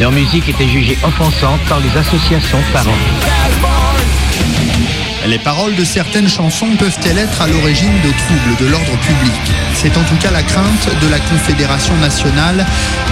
[0.00, 2.98] Leur musique était jugée offensante par les associations de parents.
[5.26, 9.40] Les paroles de certaines chansons peuvent-elles être à l'origine de troubles de l'ordre public?
[9.74, 12.64] C'est en tout cas la crainte de la Confédération nationale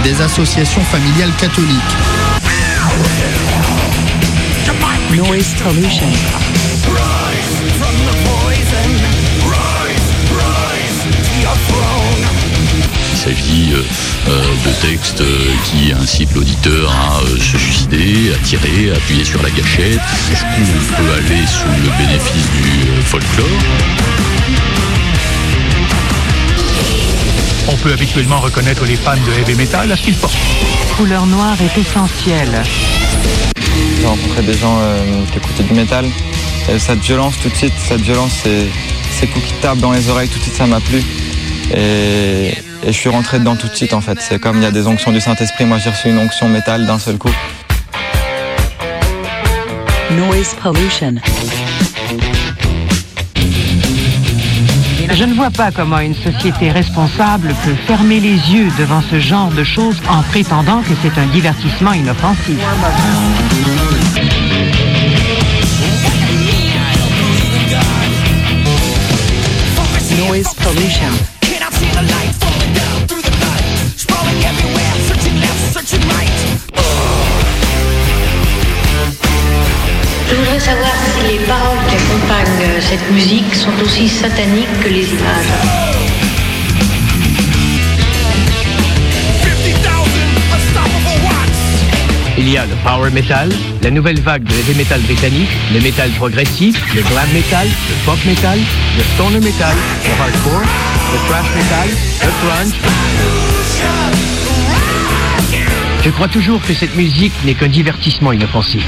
[0.03, 1.97] des associations familiales catholiques.
[5.13, 6.07] Noise pollution.
[13.27, 13.81] S'agit euh,
[14.29, 19.25] euh, de textes euh, qui incitent l'auditeur à euh, se suicider, à tirer, à appuyer
[19.25, 19.99] sur la gâchette.
[19.99, 23.47] Coup, on peut aller sous le bénéfice du euh, folklore?
[27.69, 30.37] On peut habituellement reconnaître les fans de heavy metal à ce qu'ils portent.
[30.95, 32.63] Couleur noire est essentielle.
[33.99, 36.05] J'ai rencontré des gens euh, qui écoutaient du métal.
[36.69, 38.67] Et cette violence, tout de suite, cette violence, c'est
[39.11, 41.01] ces coups qui tapent dans les oreilles, tout de suite, ça m'a plu.
[41.75, 42.53] Et,
[42.87, 44.17] et je suis rentré dedans tout de suite, en fait.
[44.21, 45.65] C'est comme il y a des onctions du Saint-Esprit.
[45.65, 47.29] Moi, j'ai reçu une onction métal d'un seul coup.
[50.11, 51.15] Noise pollution.
[55.09, 59.51] Je ne vois pas comment une société responsable peut fermer les yeux devant ce genre
[59.51, 62.57] de choses en prétendant que c'est un divertissement inoffensif.
[70.17, 71.36] Noise pollution.
[81.47, 85.53] Paroles qui accompagnent euh, cette musique sont aussi sataniques que les images.
[92.37, 93.49] Il y a le power metal,
[93.81, 98.23] la nouvelle vague de heavy metal britannique, le metal progressif, le glam metal, le folk
[98.25, 98.59] metal,
[98.97, 101.89] le stoner metal, le hardcore, le thrash metal,
[102.21, 102.73] le grunge.
[106.03, 108.85] Je crois toujours que cette musique n'est qu'un divertissement inoffensif.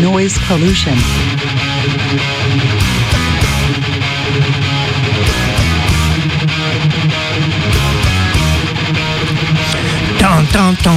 [0.00, 0.92] Noise pollution.
[10.18, 10.92] Tan, tan, tan.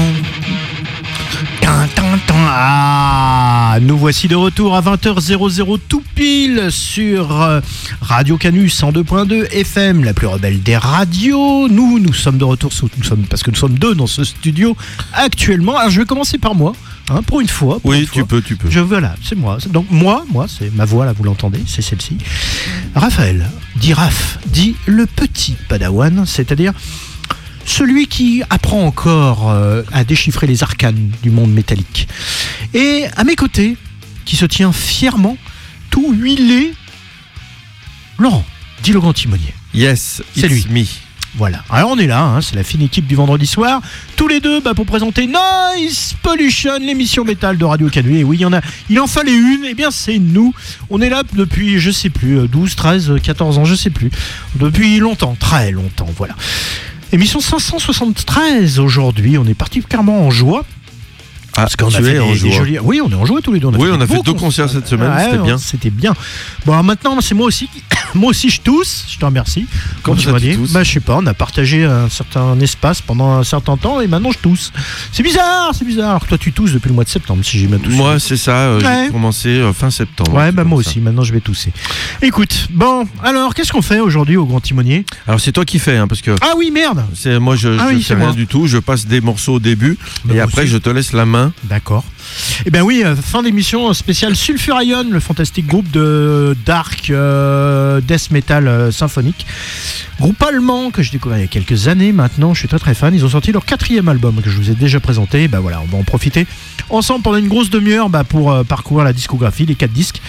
[1.59, 2.35] Tan, tan, tan.
[2.47, 7.59] Ah, nous voici de retour à 20h00 tout pile sur euh,
[8.01, 11.67] Radio Canus 102.2 FM, la plus rebelle des radios.
[11.67, 14.23] Nous, nous sommes de retour, sous- nous sommes, parce que nous sommes deux dans ce
[14.23, 14.75] studio
[15.13, 15.77] actuellement.
[15.77, 16.73] Alors je vais commencer par moi,
[17.09, 17.79] hein, pour une fois.
[17.81, 18.27] pour Oui, une tu fois.
[18.27, 18.69] peux, tu peux.
[18.71, 19.57] Je voilà, c'est moi.
[19.69, 22.17] Donc moi, moi, c'est ma voix là, vous l'entendez, c'est celle-ci.
[22.95, 26.71] Raphaël, dit Raph, dit le petit Padawan, c'est-à-dire
[27.65, 32.07] celui qui apprend encore euh, à déchiffrer les arcanes du monde métallique.
[32.73, 33.75] Et à mes côtés,
[34.23, 35.37] qui se tient fièrement,
[35.95, 36.73] tout huilé,
[38.19, 38.43] Laurent,
[38.83, 39.53] dit le grand timonier.
[39.73, 40.67] Yes, C'est lui.
[40.69, 40.83] me.
[41.37, 41.63] Voilà.
[41.69, 43.81] Alors on est là, hein, c'est la fine équipe du vendredi soir,
[44.17, 48.19] tous les deux bah, pour présenter Noise Pollution, l'émission métal de Radio Canu.
[48.19, 50.53] Et oui, il y en a, il en fallait une, et bien c'est nous.
[50.89, 54.11] On est là depuis, je sais plus, euh, 12, 13, 14 ans, je sais plus.
[54.55, 56.35] Depuis longtemps, très longtemps, voilà.
[57.13, 60.65] Émission 573 aujourd'hui, on est particulièrement en joie.
[61.57, 62.51] Ah, Parce qu'on a fait des- des joie.
[62.51, 63.67] jolis- Oui, on est en joie tous les deux.
[63.67, 65.57] Oui, on a fait deux concerts cette semaine, c'était bien.
[65.57, 66.13] C'était bien.
[66.65, 67.67] Bon, alors maintenant, c'est moi aussi.
[67.67, 67.81] qui-
[68.15, 69.05] moi aussi, je tousse.
[69.09, 69.65] Je te remercie.
[70.03, 71.15] Comment tu m'as dit Bah, je sais pas.
[71.17, 74.71] On a partagé un certain espace pendant un certain temps et maintenant je tousse.
[75.11, 76.09] C'est bizarre, c'est bizarre.
[76.09, 77.95] Alors que toi, tu tousses depuis le mois de septembre, si j'ai bien toussé.
[77.95, 79.05] Moi, c'est ça, euh, Ouais.
[79.05, 80.33] j'ai commencé euh, fin septembre.
[80.33, 80.89] Ouais, bah moi comme ça.
[80.89, 80.99] aussi.
[80.99, 81.71] Maintenant, je vais tousser.
[82.21, 85.05] Écoute, bon, alors, qu'est-ce qu'on fait aujourd'hui au Grand Timonier?
[85.27, 87.03] Alors, c'est toi qui fais, hein, parce que Ah oui, merde.
[87.39, 88.33] moi, je, Ah je oui, fais c'est rien moi.
[88.33, 88.67] du tout.
[88.67, 91.44] Je passe des morceaux au début Bah, et après, je te laisse la main.
[91.63, 92.03] D'accord.
[92.65, 98.31] Eh ben oui, euh, fin d'émission spéciale Sulfurion, le fantastique groupe de dark euh, death
[98.31, 99.45] metal euh, symphonique.
[100.19, 102.93] Groupe allemand que j'ai découvert il y a quelques années maintenant, je suis très très
[102.93, 103.13] fan.
[103.13, 105.47] Ils ont sorti leur quatrième album que je vous ai déjà présenté.
[105.47, 106.47] Bah voilà, on va en profiter
[106.89, 110.21] ensemble pendant une grosse demi-heure bah, pour parcourir la discographie, les quatre disques.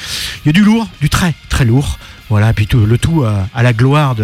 [0.44, 1.98] Il y a du lourd, du très très lourd.
[2.28, 4.16] Voilà, puis tout, le tout à la gloire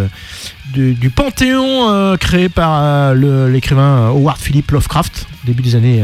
[0.73, 6.03] du, panthéon créé par l'écrivain Howard Philip Lovecraft, début des années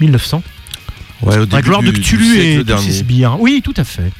[0.00, 0.42] 1900.
[1.22, 2.86] Ouais, au La gloire de du- Cthulhu et dernier.
[2.90, 3.36] ses sbires.
[3.40, 4.10] Oui, tout à fait.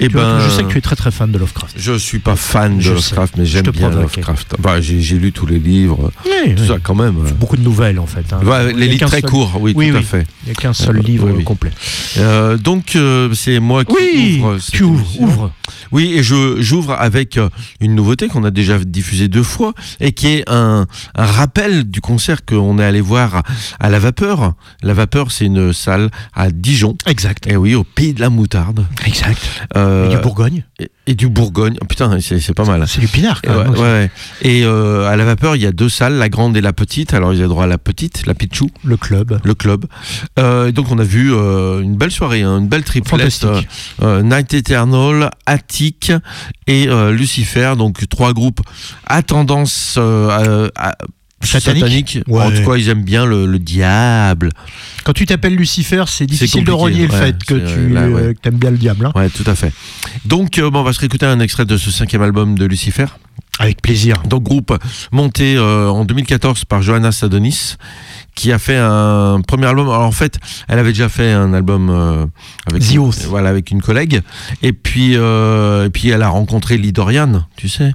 [0.00, 1.74] Et vois, ben, je sais que tu es très très fan de Lovecraft.
[1.78, 3.40] Je suis pas fan de Je Lovecraft, sais.
[3.40, 3.90] mais j'aime bien.
[3.90, 4.54] Lovecraft.
[4.58, 6.68] Enfin, j'ai lu tous les livres, Oui, tout oui.
[6.68, 7.16] ça quand même.
[7.38, 8.24] Beaucoup de nouvelles en fait.
[8.32, 8.40] hein.
[8.44, 10.26] Ouais, les livres très seul- courts, oui, Oui, tout à fait.
[10.44, 11.70] Il n'y a qu'un seul Euh, livre complet.
[12.18, 14.58] Euh, donc euh, c'est moi qui Oui, ouvre.
[14.72, 15.52] tu ouvres, ouvre.
[15.90, 17.48] Oui, et je j'ouvre avec euh,
[17.80, 22.00] une nouveauté qu'on a déjà diffusée deux fois et qui est un, un rappel du
[22.00, 23.42] concert qu'on est allé voir
[23.80, 24.54] à La Vapeur.
[24.82, 26.96] La Vapeur, c'est une salle à Dijon.
[27.06, 27.46] Exact.
[27.46, 28.84] Et oui, au pays de la moutarde.
[29.06, 29.40] Exact.
[29.76, 30.64] Euh, Euh, Et du Bourgogne.
[30.78, 31.76] et, et du Bourgogne.
[31.80, 32.84] Oh, putain, c'est pas mal.
[32.86, 33.70] C'est du pinard, quand même.
[33.72, 34.10] ouais, ouais.
[34.42, 37.14] Et euh, à la vapeur, il y a deux salles, la grande et la petite.
[37.14, 39.40] Alors, ils ont droit à la petite, la Pichou, Le club.
[39.42, 39.86] le club.
[40.38, 43.32] Euh, donc, on a vu une belle soirée, hein, une belle triplette.
[43.32, 43.68] Fantastique.
[44.02, 46.12] Night Eternal, Attic
[46.66, 47.74] et Lucifer.
[47.78, 48.60] Donc, trois groupes
[49.06, 50.96] à tendance à- à-
[51.42, 51.80] Satanique.
[51.82, 52.18] satanique.
[52.26, 52.42] Ouais.
[52.42, 54.50] En tout cas, ils aiment bien le, le diable.
[55.04, 58.08] Quand tu t'appelles Lucifer, c'est difficile de renier le ouais, fait que tu euh, là,
[58.08, 58.34] ouais.
[58.34, 59.06] que aimes bien le diable.
[59.06, 59.12] hein.
[59.14, 59.72] Ouais, tout à fait.
[60.24, 63.06] Donc, euh, bon, on va se réécouter un extrait de ce cinquième album de Lucifer.
[63.60, 64.22] Avec plaisir.
[64.28, 64.72] Donc groupe
[65.10, 67.74] monté euh, en 2014 par Johanna Sadonis
[68.38, 69.88] qui a fait un premier album.
[69.88, 70.38] Alors en fait,
[70.68, 72.24] elle avait déjà fait un album euh,
[72.70, 73.24] avec The Oath.
[73.28, 74.20] voilà avec une collègue
[74.62, 77.92] et puis euh, et puis elle a rencontré Lee Dorian, tu sais,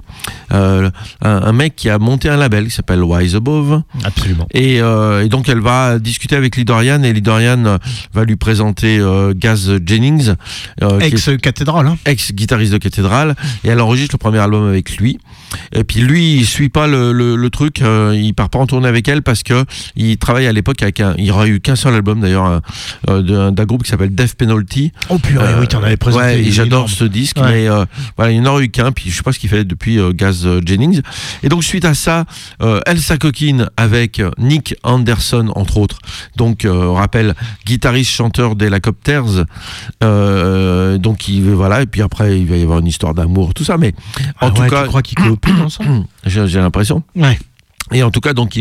[0.52, 0.90] euh,
[1.22, 4.46] un, un mec qui a monté un label qui s'appelle Wise Above Absolument.
[4.52, 7.78] et, et donc elle va discuter avec Lee Dorian et Lee Dorian
[8.12, 9.00] va lui présenter
[9.36, 10.34] Gaz Jennings
[10.78, 11.86] qui est- Ex-cathédrale.
[11.86, 11.96] Hein.
[12.04, 15.18] ex-guitariste de Cathédrale, et elle enregistre le premier album avec lui.
[15.72, 18.66] Et puis lui, il suit pas le, le, le truc, euh, il part pas en
[18.66, 19.64] tournée avec elle parce que
[19.96, 22.60] il travaille à l'époque avec un, il y aura eu qu'un seul album d'ailleurs
[23.08, 24.92] euh, d'un d'un groupe qui s'appelle Death Penalty.
[25.08, 26.24] Oh purée, Euh, oui, t'en avais présenté.
[26.24, 27.50] Ouais, j'adore ce disque, Ouais.
[27.52, 27.84] mais euh,
[28.16, 29.98] voilà, il n'y en aura eu qu'un, puis je sais pas ce qu'il fait depuis
[29.98, 31.00] euh, Gaz euh, Jennings.
[31.42, 32.24] Et donc suite à ça,
[32.62, 35.98] euh, elle s'acoquine avec euh, Nick Anderson entre autres.
[36.36, 37.34] Donc euh, on rappelle
[37.66, 39.44] guitariste chanteur des Lacopters.
[40.02, 43.64] Euh, donc il voilà, et puis après il va y avoir une histoire d'amour, tout
[43.64, 43.76] ça.
[43.78, 43.94] Mais
[44.40, 45.16] en Ah tout cas, tu crois qu'ils
[46.26, 47.02] j'ai j'ai l'impression.
[47.16, 47.38] Ouais.
[47.92, 48.58] Et en tout cas, donc,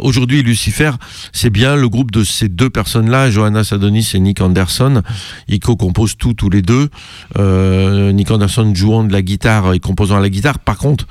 [0.00, 0.90] aujourd'hui, Lucifer,
[1.32, 5.02] c'est bien le groupe de ces deux personnes-là, Johanna Sadonis et Nick Anderson.
[5.48, 6.90] Ils co-composent tout, tous les deux.
[7.38, 10.58] Euh, Nick Anderson jouant de la guitare et composant à la guitare.
[10.58, 11.06] Par contre,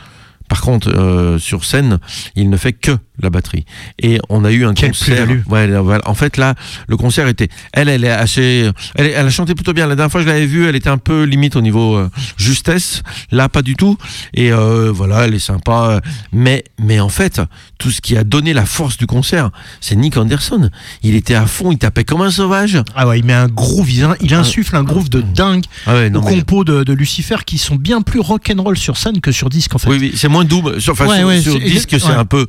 [0.48, 2.00] par contre, euh, sur scène,
[2.36, 3.66] il ne fait que la batterie.
[4.02, 5.28] Et on a eu un Quelle concert.
[5.48, 5.70] Ouais.
[6.06, 6.56] En fait, là,
[6.88, 7.50] le concert était.
[7.74, 8.70] Elle, elle est assez.
[8.96, 9.88] Elle, a chanté plutôt bien.
[9.88, 13.04] La dernière fois, je l'avais vue, elle était un peu limite au niveau euh, justesse.
[13.32, 13.98] Là, pas du tout.
[14.34, 16.02] Et euh, voilà, elle est sympa.
[16.32, 17.42] Mais, mais en fait,
[17.78, 19.52] tout ce qui a donné la force du concert,
[19.82, 20.70] c'est Nick Anderson.
[21.04, 22.78] Il était à fond, il tapait comme un sauvage.
[22.96, 26.10] Ah ouais, il met un groove, il, il insuffle un groove de dingue Ah ouais,
[26.10, 29.32] non, aux mais- compos de, de Lucifer qui sont bien plus rock'n'roll sur scène que
[29.32, 29.90] sur disque en fait.
[29.90, 30.80] Oui, oui, c'est moins doom.
[30.80, 32.46] Sur, enfin, Ouais, sur, disque, c'est un peu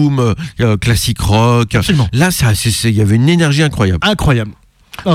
[0.00, 1.74] doom, euh, classique rock.
[1.74, 2.08] Absolument.
[2.12, 2.52] Là, ça,
[2.84, 4.06] il y avait une énergie incroyable.
[4.06, 4.52] Incroyable.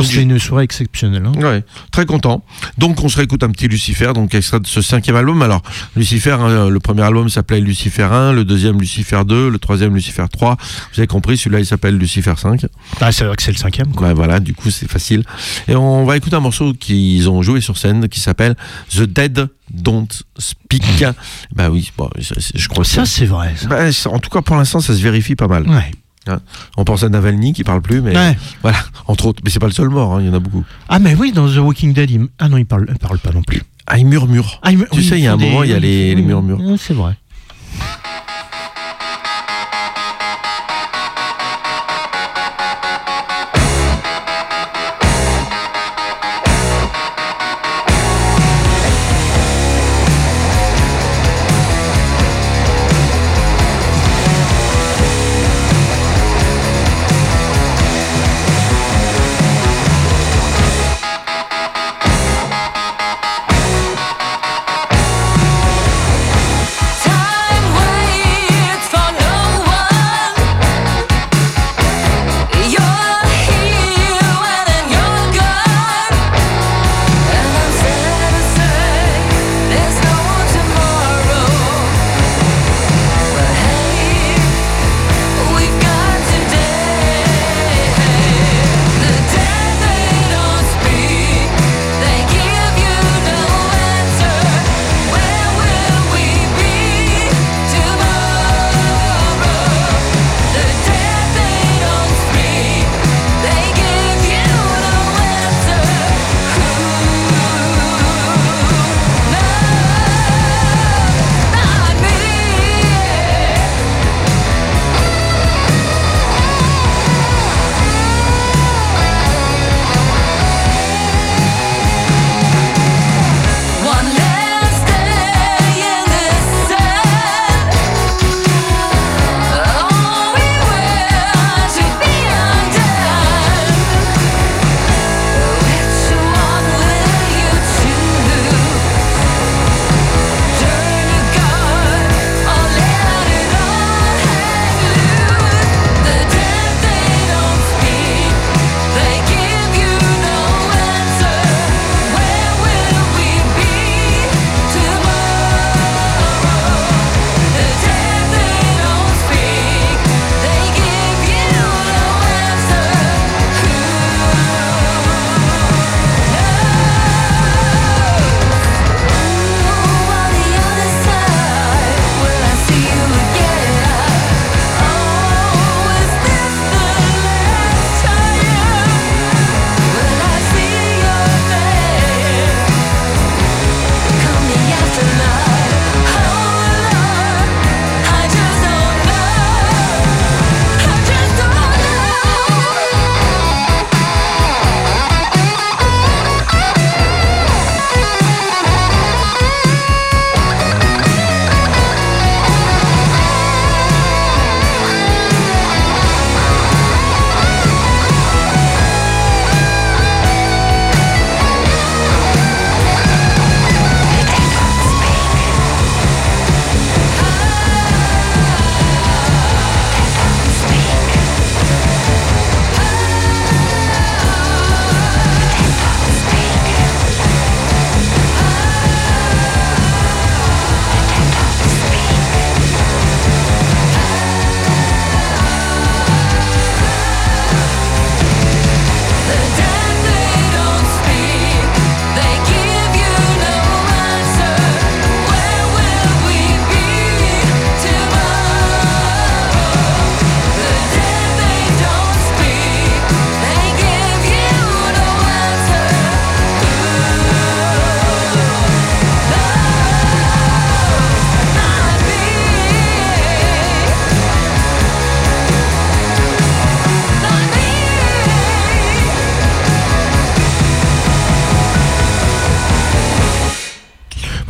[0.04, 1.26] C'était une soirée exceptionnelle.
[1.26, 1.34] hein.
[1.40, 2.44] Ouais, très content.
[2.78, 5.42] Donc on se réécoute un petit Lucifer, donc extrait de ce cinquième album.
[5.42, 5.62] Alors
[5.96, 10.26] Lucifer, hein, le premier album s'appelait Lucifer 1, le deuxième Lucifer 2, le troisième Lucifer
[10.32, 10.58] 3.
[10.94, 12.66] Vous avez compris, celui-là il s'appelle Lucifer 5.
[13.02, 13.94] Ah, c'est vrai que c'est le cinquième.
[13.94, 14.08] Quoi.
[14.08, 15.24] Ouais, voilà, du coup c'est facile.
[15.68, 18.56] Et on va écouter un morceau qu'ils ont joué sur scène qui s'appelle
[18.96, 20.08] The Dead Don't
[20.38, 21.04] Speak.
[21.56, 23.54] bah oui, bon, je, crois que Ça, c'est vrai.
[23.68, 25.68] bah, en tout cas, pour l'instant, ça se vérifie pas mal.
[25.68, 25.92] Ouais.
[26.78, 28.38] On pense à Navalny qui parle plus, mais Ouais.
[28.62, 28.78] voilà,
[29.08, 29.42] entre autres.
[29.44, 30.64] Mais c'est pas le seul mort, hein, il y en a beaucoup.
[30.90, 32.28] Ah, mais oui, dans The Walking Dead, il...
[32.40, 33.62] ah non, il parle, il parle pas non plus.
[33.88, 34.60] Ah, il murmure.
[34.64, 36.22] Ah, il- Tu oui, sais, il y a un moment, il y a les- les
[36.24, 36.60] murmures.
[36.60, 37.16] Ouais, C'est vrai.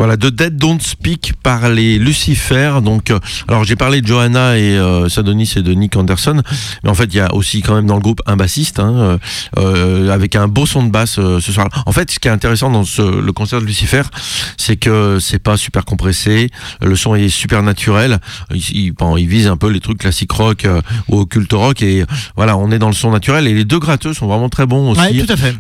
[0.06, 2.74] Voilà, de Dead Don't Speak par les Lucifer.
[2.84, 6.44] Donc, euh, alors j'ai parlé de Johanna et euh, Sadonis et de Nick Anderson,
[6.84, 9.18] mais en fait il y a aussi quand même dans le groupe un bassiste hein,
[9.58, 11.70] euh, avec un beau son de basse euh, ce soir.
[11.88, 14.04] En fait, ce qui est intéressant dans ce, le concert de Lucifer,
[14.58, 16.52] c'est que c'est pas super compressé,
[16.84, 18.20] le son est super naturel.
[18.54, 20.68] Il, il, bon, il vise un peu les trucs classiques rock
[21.08, 24.14] ou occulte rock et voilà, on est dans le son naturel et les deux gratteux
[24.14, 25.02] sont vraiment très bons aussi.
[25.02, 25.56] Ouais, tout à fait.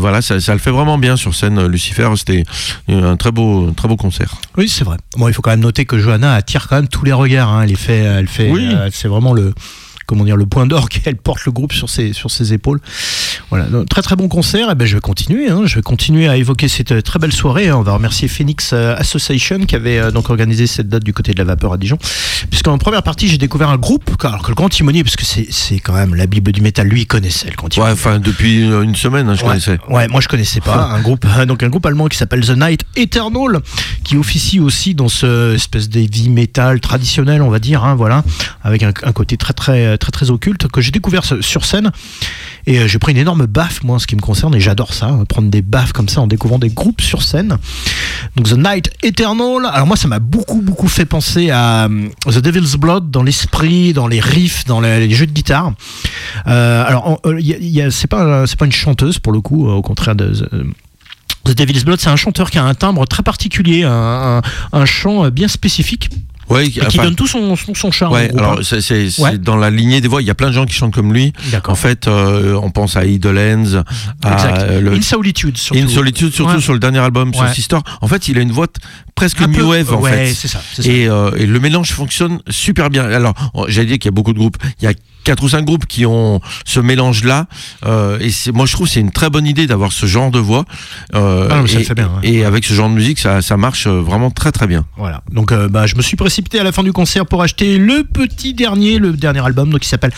[0.00, 1.64] Voilà, ça, ça le fait vraiment bien sur scène.
[1.68, 2.42] Lucifer, c'était
[2.88, 4.34] un très beau, très beau concert.
[4.56, 4.96] Oui, c'est vrai.
[5.16, 7.50] Bon, il faut quand même noter que Johanna attire quand même tous les regards.
[7.50, 7.62] hein.
[7.62, 8.68] Elle fait, elle fait, Oui.
[8.72, 9.52] euh, c'est vraiment le,
[10.06, 11.00] comment dire, le point d'orgue.
[11.04, 12.80] Elle porte le groupe sur ses, sur ses épaules.
[13.50, 14.70] Voilà, donc, très très bon concert.
[14.70, 15.48] Et ben, je vais continuer.
[15.50, 15.62] hein.
[15.66, 17.70] Je vais continuer à évoquer cette euh, très belle soirée.
[17.72, 21.32] On va remercier Phoenix euh, Association qui avait euh, donc organisé cette date du côté
[21.32, 21.98] de la vapeur à Dijon.
[22.50, 25.80] Puisqu'en première partie, j'ai découvert un groupe, alors que le Grand Timonier, parce que c'est,
[25.80, 27.92] quand même la Bible du métal, lui, il connaissait le Grand Ouais, Timonier.
[27.92, 29.48] enfin depuis une, une semaine, hein, je Ouais.
[29.48, 29.78] connaissais.
[29.88, 32.82] Ouais, moi je connaissais pas un groupe, donc un groupe allemand qui s'appelle The Night
[32.96, 33.60] Eternal,
[34.04, 38.24] qui officie aussi dans ce espèce d'heavy metal traditionnel, on va dire, hein, voilà,
[38.62, 41.90] avec un, un côté très très très très occulte que j'ai découvert sur scène
[42.66, 44.94] et euh, j'ai pris une énorme baffe moi en ce qui me concerne et j'adore
[44.94, 47.58] ça, hein, prendre des baffes comme ça en découvrant des groupes sur scène.
[48.36, 52.38] Donc The Night Eternal, alors moi ça m'a beaucoup beaucoup fait penser à euh, The
[52.38, 55.72] Devil's Blood dans l'esprit, dans les riffs, dans les, jeux de guitare.
[56.46, 60.32] Euh, alors euh, c'est pas c'est pas une chanteuse pour le coup, au contraire de
[61.44, 64.40] The, Devil's Blood, c'est un chanteur qui a un timbre très particulier, un,
[64.72, 66.08] un- chant bien spécifique
[66.50, 68.12] Ouais, qui enfin, donne tout son, son, son charme.
[68.12, 68.78] Ouais, alors hein.
[68.80, 69.38] c'est Ouais.
[69.38, 70.22] dans la lignée des voix.
[70.22, 71.32] Il y a plein de gens qui chantent comme lui.
[71.50, 71.72] D'accord.
[71.72, 73.82] En fait, euh, on pense à Idle Hands,
[74.22, 75.80] à euh, le In Solitude, surtout.
[75.80, 77.48] In Solitude, surtout sur le dernier album, sur.
[77.48, 77.78] Sister.
[78.00, 78.66] En fait, il a une voix
[79.14, 80.34] presque Un new wave en ouais, fait.
[80.34, 80.88] c'est ça, c'est ça.
[80.90, 83.04] Et, euh, et le mélange fonctionne super bien.
[83.04, 83.34] Alors,
[83.68, 84.56] j'allais dire qu'il y a beaucoup de groupes.
[84.80, 84.92] Il y a
[85.24, 87.46] quatre ou cinq groupes qui ont ce mélange-là.
[87.84, 90.30] Euh, et c'est, moi, je trouve que c'est une très bonne idée d'avoir ce genre
[90.30, 90.64] de voix.
[91.14, 92.28] Euh, Ah, et, le fait bien, ouais.
[92.28, 94.84] et avec ce genre de musique, ça, ça marche euh, vraiment très très bien.
[94.96, 95.22] Voilà.
[95.32, 98.04] Donc, euh, bah, je me suis précipité à la fin du concert pour acheter le
[98.04, 100.12] petit dernier, le dernier album, donc qui s'appelle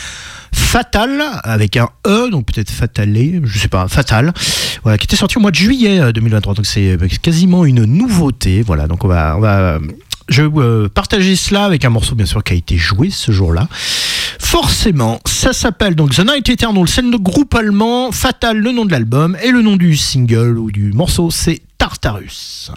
[0.52, 4.32] Fatal avec un E, donc peut-être Fatalé, je sais pas, Fatal.
[4.82, 6.54] Voilà, qui était sorti au mois de juillet euh, 2023.
[6.54, 8.62] Donc c'est euh, quasiment une nouveauté.
[8.62, 8.86] Voilà.
[8.86, 9.78] Donc on va, on va.
[10.28, 13.68] Je euh, partager cela avec un morceau bien sûr qui a été joué ce jour-là.
[14.40, 18.92] Forcément, ça s'appelle donc The Night Eternal, c'est le groupe allemand, Fatal le nom de
[18.92, 22.70] l'album, et le nom du single ou du morceau c'est Tartarus.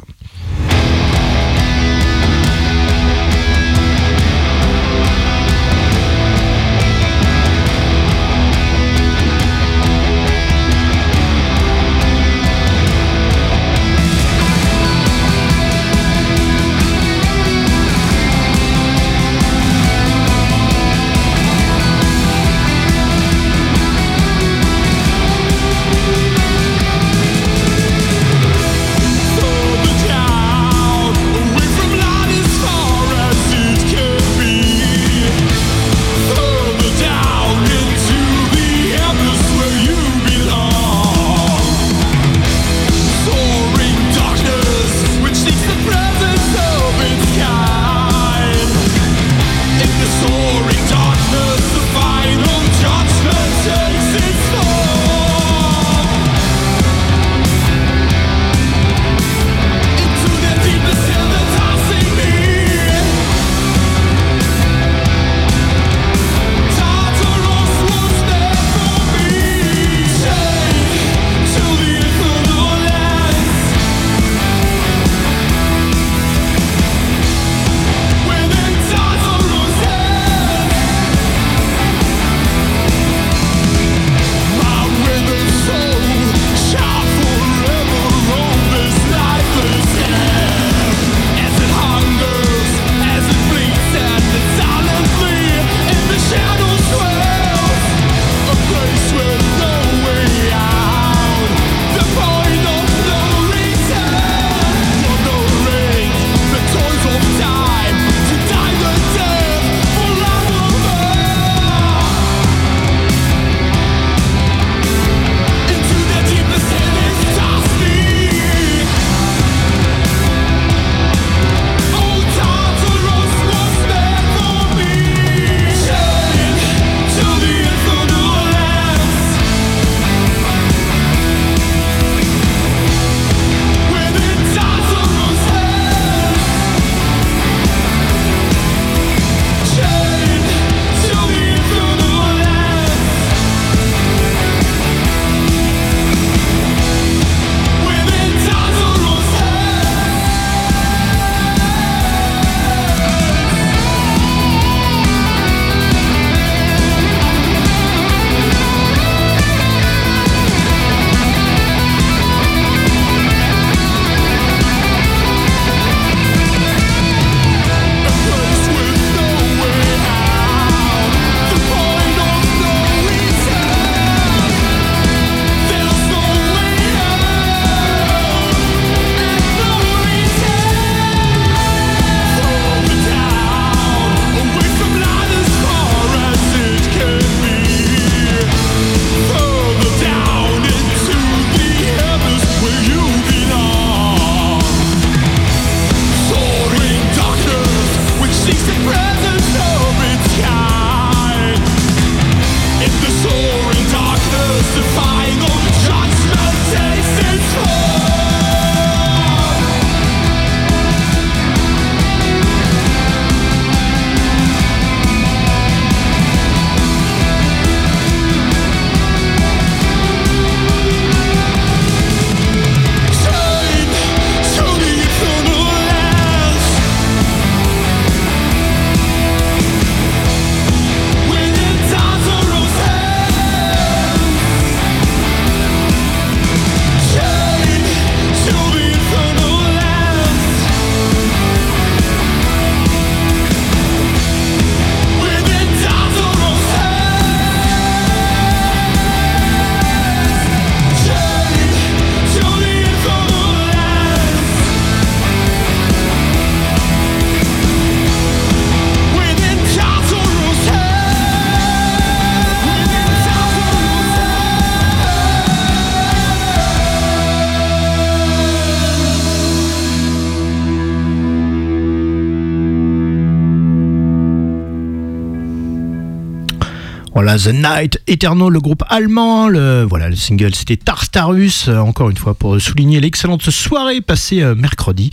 [277.49, 279.47] The Night Eternal, le groupe allemand.
[279.47, 281.67] Le, voilà, le single, c'était Tartarus.
[281.67, 285.09] euh, encore une fois, pour souligner l'excellente soirée passée euh, mercredi.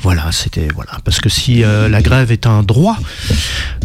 [0.00, 2.96] Voilà, c'était voilà, parce que si euh, la grève est un droit,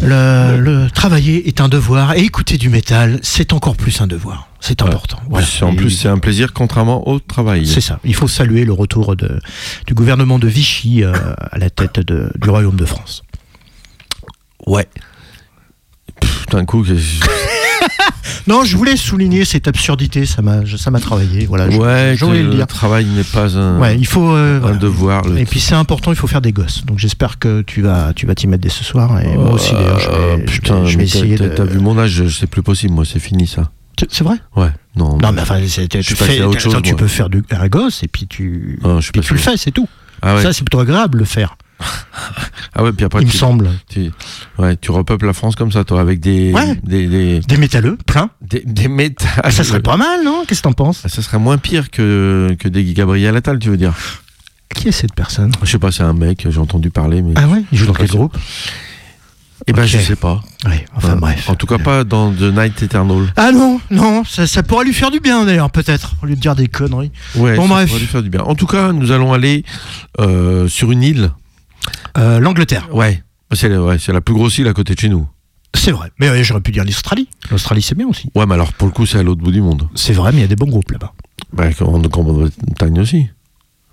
[0.00, 2.14] le, le travailler est un devoir.
[2.14, 4.48] Et écouter du métal, c'est encore plus un devoir.
[4.60, 5.18] C'est important.
[5.28, 5.46] Voilà.
[5.62, 7.66] En plus, c'est un plaisir contrairement au travail.
[7.66, 7.98] c'est ça.
[8.04, 9.40] Il faut saluer le retour de,
[9.88, 11.12] du gouvernement de Vichy euh,
[11.50, 13.22] à la tête de- du Royaume de France.
[14.68, 14.86] Ouais.
[16.50, 16.84] D'un coup,
[18.48, 20.24] Non, je voulais souligner cette absurdité.
[20.26, 21.46] Ça m'a, ça m'a travaillé.
[21.46, 21.66] Voilà.
[21.68, 22.66] ouais, je le le dire.
[22.66, 24.32] travail n'est pas un, Ouais, il faut.
[24.34, 24.76] euh, un voilà.
[24.78, 25.22] devoir.
[25.28, 26.84] le- Et puis c'est important, il faut faire des gosses.
[26.86, 29.20] Donc j'espère que tu vas, tu vas t'y mettre dès ce soir.
[29.20, 31.54] Et moi aussi d'ailleurs, je vais, putain, je vais essayer t'as- de.
[31.54, 33.70] t'as vu mon âge, c'est plus possible, moi, c'est fini ça.
[33.98, 34.36] C'est- vrai?
[34.56, 35.18] Ouais, non.
[35.18, 38.78] Non, mais enfin, tu, fais- chose, tu peux faire du, un gosse et puis tu,
[39.00, 39.88] suis puis tu le fais, c'est tout.
[40.22, 40.42] Ah ouais.
[40.42, 41.56] Ça, c'est plutôt agréable le faire.
[42.74, 43.70] Ah ouais, puis après, il me tu, semble.
[43.88, 44.10] tu,
[44.58, 46.76] ouais, tu repeuples la France comme ça, toi, avec des, Ouais.
[46.84, 48.30] des, des, Des métalleux, plein.
[48.40, 48.88] des, des.
[49.42, 50.44] Ah, ça serait pas mal, non?
[50.46, 51.02] Qu'est-ce que t'en penses?
[51.06, 53.94] Ça serait moins pire que, que des Gabriel Attal, tu veux dire
[54.74, 55.50] Qui est cette personne?
[55.62, 57.32] Je sais pas, c'est un mec, j'ai entendu parler, mais.
[57.36, 57.62] Ah ouais?
[57.72, 58.36] Il joue dans quel groupe?
[59.66, 60.40] Eh ben, je sais pas.
[60.66, 61.48] Ouais, enfin Euh, bref.
[61.50, 63.26] En tout cas, pas dans The Night Eternal.
[63.36, 66.40] Ah non, non, ça, ça pourrait lui faire du bien d'ailleurs, peut-être, au lieu de
[66.40, 67.10] dire des conneries.
[67.34, 67.88] Ouais, Bon, ça bref.
[67.88, 68.42] pourrait lui faire du bien.
[68.42, 69.64] En tout cas, nous allons aller
[70.20, 71.30] euh, sur une île.
[72.16, 73.22] Euh, L'Angleterre, Ouais.
[73.52, 75.26] C'est la- ouais, c'est la plus grosse île à côté de chez nous.
[75.74, 76.10] c'est vrai.
[76.20, 77.28] Mais ouais, j'aurais pu dire l'Australie.
[77.50, 78.30] L'Australie, c'est bien aussi.
[78.34, 79.88] Ouais, mais alors pour le coup, c'est à l'autre bout du monde.
[79.94, 81.12] C'est vrai, mais il y a des bons groupes là-bas.
[81.52, 83.28] Bah, en Grande-Bretagne aussi.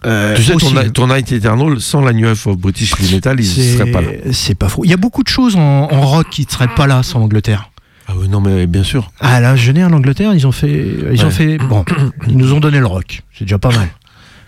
[0.04, 0.10] tu
[0.43, 3.45] sais, ton, aussi, Night- ton Night Eternal, sans la New of British Heavy Metal, ils
[3.45, 4.10] c'est seraient pas là.
[4.34, 4.84] c'est pas faux.
[4.84, 5.60] Il y a beaucoup de choses en,
[5.91, 7.71] en rock qui ne seraient pas là sans l'Angleterre.
[8.08, 9.12] Ah oui, non, mais bien sûr.
[9.19, 11.84] Ah là, je en Angleterre, ils ont fait, ils ont fait, bon,
[12.28, 13.23] ils nous ont donné le rock.
[13.34, 13.88] C'est déjà pas mal.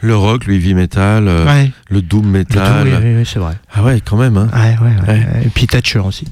[0.08, 1.72] Le rock, le heavy metal, euh, Ouais.
[1.90, 2.88] le doom Le metal.
[2.88, 3.56] oui, oui, oui, c'est vrai.
[3.74, 4.38] Ah ouais, quand même.
[4.38, 4.48] Hein.
[4.54, 5.44] Ouais, ouais.
[5.46, 6.26] Et puis Thatcher aussi.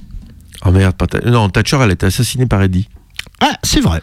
[0.65, 2.87] Oh merde, pas non, Thatcher, elle a été assassinée par Eddie.
[3.41, 4.01] Ah, c'est vrai.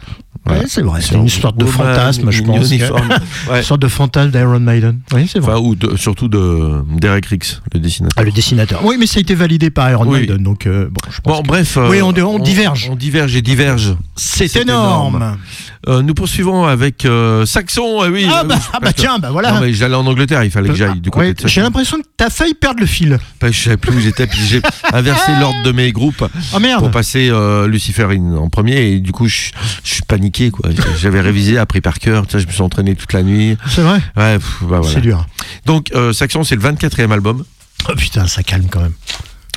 [0.49, 1.01] Ouais, c'est vrai.
[1.01, 2.71] C'est une sorte de fantasme, je pense.
[3.57, 4.99] Une sorte de fantasme d'Iron Maiden.
[5.15, 5.53] Oui, c'est vrai.
[5.55, 8.15] Enfin, ou de- surtout de Derek Riggs, le dessinateur.
[8.17, 8.85] Ah, le dessinateur.
[8.85, 10.21] Oui, mais ça a été validé par Iron Oui.
[10.21, 11.77] Maiden, donc euh, bon, je pense Bon, que- bref.
[11.77, 12.89] euh, Oui, on- on diverge.
[12.91, 13.95] On, diverge et diverge.
[14.17, 15.17] c'est c'est énorme.
[15.17, 15.39] énorme.
[15.89, 18.05] Euh, nous poursuivons avec euh, Saxon.
[18.05, 19.53] eh oui, Ah euh, bah, ah bah tiens, bah voilà.
[19.53, 21.49] Non, mais j'allais en Angleterre, il fallait que j'aille du côté Ouais, de Saxon.
[21.55, 23.19] J'ai l'impression que t'as failli perdre le fil.
[23.41, 26.81] Pas- Je savais plus où j'étais, puis j'ai inversé l'ordre de mes groupes Oh merde.
[26.83, 29.51] pour passer euh, Lucifer in- en premier, et du coup, je,
[29.83, 30.71] je suis paniqué, quoi.
[31.01, 33.57] J'avais révisé, appris par cœur, je me suis entraîné toute la nuit.
[33.69, 34.01] C'est vrai.
[34.17, 34.89] Ouais, pff, bah voilà.
[34.95, 35.27] C'est dur.
[35.67, 37.43] Donc, euh, Saxon, c'est le 24e album.
[37.91, 38.95] Oh putain, ça calme quand même.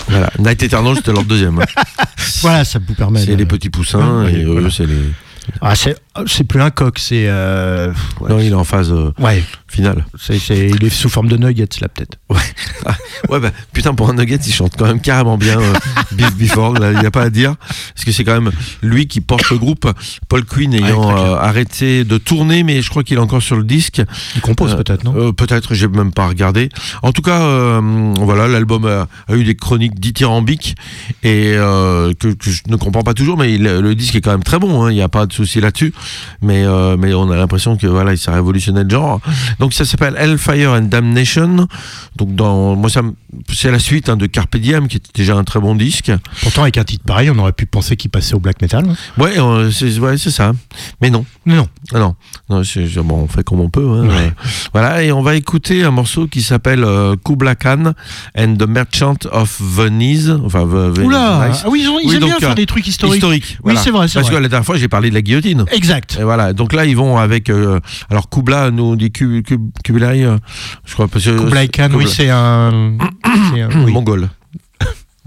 [0.07, 0.31] Voilà.
[0.39, 1.59] Night Eternal, c'était leur deuxième.
[1.59, 1.65] hein.
[2.41, 3.19] Voilà, ça vous permet.
[3.21, 4.69] C'est de- les petits poussins, Ouais, et eux, voilà.
[4.71, 4.95] c'est les.
[5.61, 7.25] Ah, c'est plus un coq, c'est.
[7.27, 8.29] euh, ouais.
[8.29, 9.43] Non, il est en phase euh, Ouais,
[9.75, 10.05] finale.
[10.19, 12.17] c'est c'est- il est sous forme de nuggets là peut-être.
[13.29, 15.73] Ouais, bah, putain, pour un Nugget, il chante quand même carrément bien euh,
[16.39, 17.55] Before, il n'y a pas à dire.
[17.93, 18.51] Parce que c'est quand même
[18.83, 19.89] lui qui porte le groupe.
[20.29, 23.55] Paul Quinn ayant Ouais, euh, arrêté de tourner, mais je crois qu'il est encore sur
[23.55, 24.01] le disque.
[24.35, 26.69] Il compose Euh, peut-être, non Peut-être, j'ai même pas regardé.
[27.03, 27.79] En tout cas,
[28.17, 30.75] voilà, l'album a, a eu des chroniques dithyrambiques
[31.23, 31.53] et
[32.19, 34.59] que, que je ne comprends pas toujours, mais il- le disque est quand même très
[34.59, 34.83] bon.
[34.83, 35.93] hein, Il n'y a pas de souci là-dessus.
[36.41, 36.63] Mais
[36.97, 39.19] mais on a l'impression que voilà, il s'est révolutionné le genre.
[39.59, 41.67] Donc ça s'appelle Hellfire and Damnation.
[42.15, 42.89] Donc dans moi
[43.51, 46.11] c'est la suite hein, de Carpe Diem qui était déjà un très bon disque.
[46.41, 48.85] Pourtant, avec un titre pareil, on aurait pu penser qu'il passait au black metal.
[49.17, 50.51] Ouais, euh, c'est ouais, ça.
[51.01, 51.25] Mais non.
[51.45, 51.67] Non.
[51.93, 52.15] Ah non,
[52.49, 52.61] non
[53.03, 53.85] bon, on fait comme on peut.
[53.87, 54.07] hein.
[54.07, 54.31] Ouais.
[54.73, 57.93] Voilà, et on va écouter un morceau qui s'appelle euh, Kubla Khan
[58.37, 60.31] and the Merchant of Venise.
[60.43, 61.61] Enfin, Ve- Ve- Oula Nice.
[61.65, 63.15] Ah oui, ils, ont, ils Oui, aiment donc, bien euh, faire des trucs historiques.
[63.17, 63.57] Historique.
[63.63, 64.35] Oui, c'est vrai, Parce vrai.
[64.37, 65.65] que la dernière fois, j'ai parlé de la guillotine.
[65.71, 66.17] Exact.
[66.19, 67.49] Et voilà, donc là, ils vont avec.
[67.49, 70.37] euh, alors, Kubla nous dit Kub- Kub- Kublai, euh,
[70.85, 71.07] je crois.
[71.07, 72.97] Parce que, Kublai Khan, oui, c'est un.
[73.53, 73.91] c'est un- oui.
[73.91, 74.29] Mongol.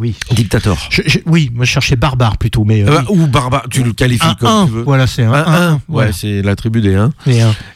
[0.01, 0.15] Oui.
[0.31, 0.77] Dictateur.
[0.91, 2.85] Je- je- oui, moi je cherchais barbare plutôt, mais.
[2.85, 3.19] euh, Euh, oui.
[3.19, 4.83] Ou barbare, tu le qualifies un, comme un, tu veux.
[4.83, 5.33] voilà, c'est un.
[5.33, 6.13] Un, ouais, voilà.
[6.13, 7.11] c'est la tribu des 1.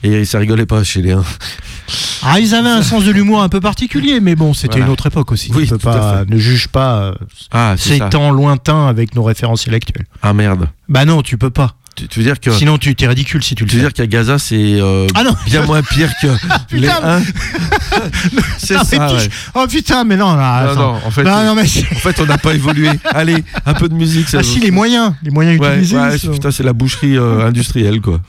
[0.04, 1.24] Et ça rigolait pas chez les 1.
[2.22, 4.86] Ah, ils avaient un sens de l'humour un peu particulier, mais bon, c'était Voilà.
[4.86, 5.50] une autre époque aussi.
[5.52, 7.14] Oui, tout à pas, ne juge pas euh,
[7.50, 10.06] Ah, ces temps lointains avec nos référentiels actuels.
[10.22, 10.68] Ah merde.
[10.88, 11.74] Bah non, tu peux pas.
[11.94, 12.50] Tu, tu veux dire que.
[12.50, 15.24] Sinon, tu t'es ridicule si tu le Tu veux dire qu'à Gaza, c'est euh, Ah
[15.24, 15.34] non.
[15.46, 16.26] bien moins pire que
[16.74, 17.16] les Putain.
[17.18, 17.22] 1
[18.58, 19.28] C'est ça, ouais.
[19.54, 22.26] Oh putain, mais non, là, Non, non, en fait, non, non, mais en fait, on
[22.26, 22.88] n'a pas évolué.
[23.12, 24.28] Allez, un peu de musique.
[24.28, 25.96] ça ah si les moyens, les moyens Ouais, utilisés.
[25.98, 28.20] ouais, putain, c'est la boucherie euh, industrielle, quoi.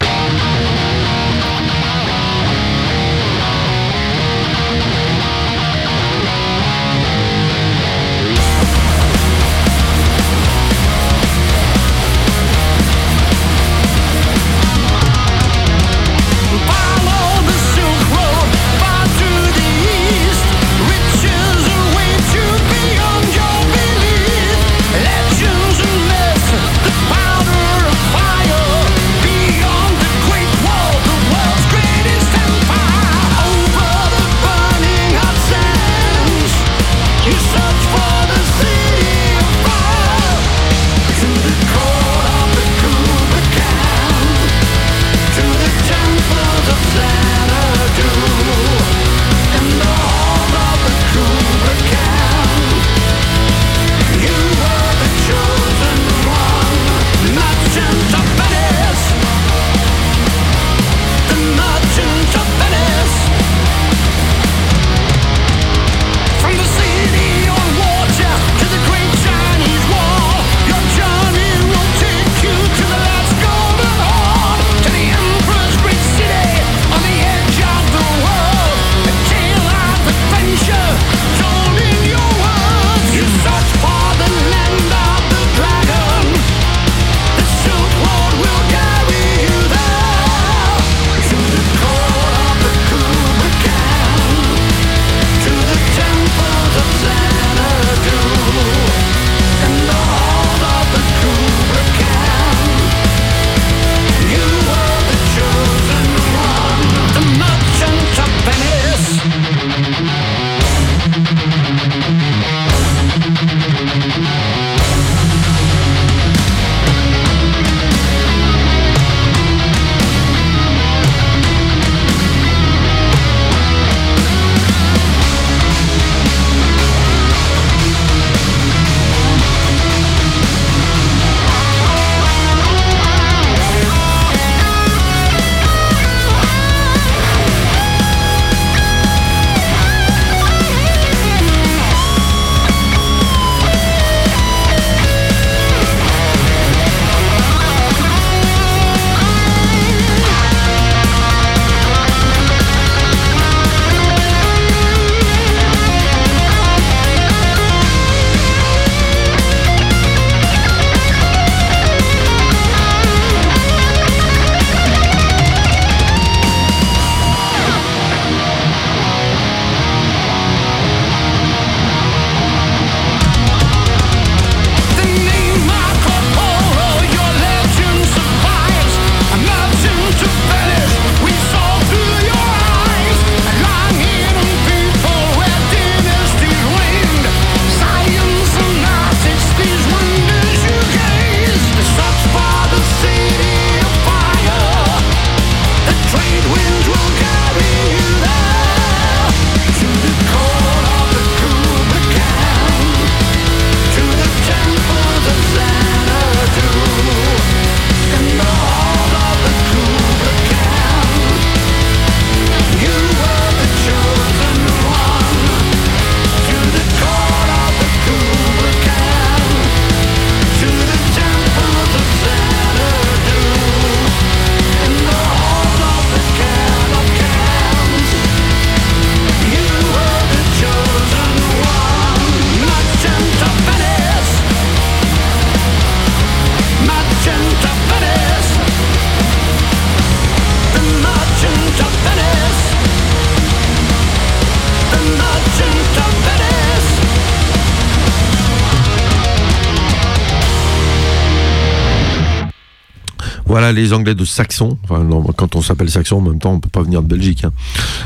[253.53, 254.79] Voilà les Anglais de Saxon.
[254.83, 257.43] Enfin, quand on s'appelle Saxon, en même temps, on peut pas venir de Belgique.
[257.43, 257.51] hein.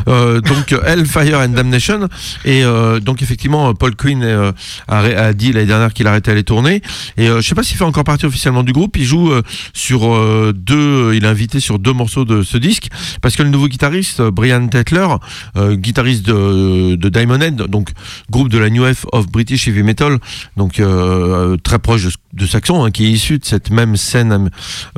[0.10, 2.10] Euh, donc euh, Hellfire and Damnation.
[2.44, 4.52] Et euh, donc effectivement, Paul Quinn euh,
[4.90, 6.82] a, dit l'année dernière qu'il arrêtait les tournées.
[7.16, 8.98] Et euh, je sais pas s'il fait encore partie officiellement du groupe.
[8.98, 11.14] Il joue euh, sur euh, deux.
[11.14, 12.90] Il est invité sur deux morceaux de ce disque
[13.22, 15.08] parce que le nouveau guitariste euh, Brian Tetler,
[15.56, 17.92] euh, guitariste de, de Diamond Head, donc
[18.30, 20.18] groupe de la New Wave of British Heavy Metal,
[20.58, 24.50] donc euh, très proche de, Saxon, hein, qui est issu de cette même scène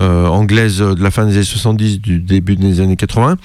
[0.01, 3.37] euh, anglaise de la fin des années 70, du début des années 80.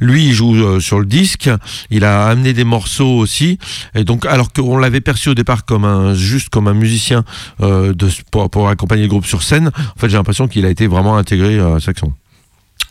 [0.00, 1.50] Lui, il joue euh, sur le disque.
[1.90, 3.58] Il a amené des morceaux aussi.
[3.94, 7.24] Et donc, alors qu'on l'avait perçu au départ comme un juste comme un musicien
[7.60, 10.70] euh, de, pour, pour accompagner le groupe sur scène, en fait, j'ai l'impression qu'il a
[10.70, 12.12] été vraiment intégré à Saxon.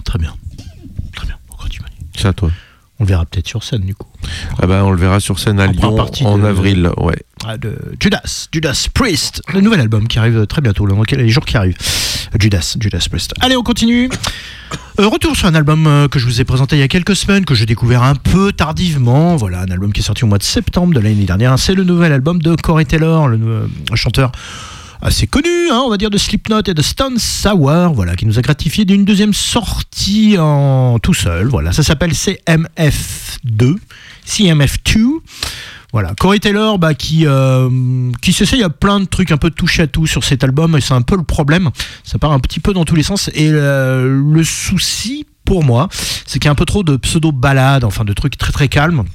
[0.03, 0.33] Très bien.
[2.17, 2.49] C'est à toi.
[2.99, 4.07] On le verra peut-être sur scène du coup.
[4.60, 6.89] Ah ben, on le verra sur scène à Lyon en de- avril.
[6.97, 7.15] Ouais.
[7.45, 11.45] Ah, de Judas, Judas Priest, le nouvel album qui arrive très bientôt, dans les jours
[11.45, 11.77] qui arrivent.
[12.39, 13.33] Judas, Judas Priest.
[13.39, 14.10] Allez, on continue.
[14.99, 17.15] Euh, retour sur un album euh, que je vous ai présenté il y a quelques
[17.15, 19.36] semaines, que j'ai découvert un peu tardivement.
[19.36, 21.57] Voilà, un album qui est sorti au mois de septembre de l'année dernière.
[21.60, 24.31] C'est le nouvel album de Corey Taylor, le euh, chanteur
[25.01, 28.39] assez connu, hein, on va dire, de Slipknot et de Stone Sour, voilà, qui nous
[28.39, 31.47] a gratifié d'une deuxième sortie en tout seul.
[31.47, 33.75] Voilà, ça s'appelle CMF2,
[34.27, 35.19] CMF2.
[35.93, 39.80] Voilà, Corey Taylor bah, qui, euh, qui s'essaye à plein de trucs un peu touche
[39.80, 41.69] à tout sur cet album, et c'est un peu le problème.
[42.04, 43.30] Ça part un petit peu dans tous les sens.
[43.34, 45.88] Et euh, le souci pour moi,
[46.26, 49.06] c'est qu'il y a un peu trop de pseudo-ballades, enfin de trucs très très calmes.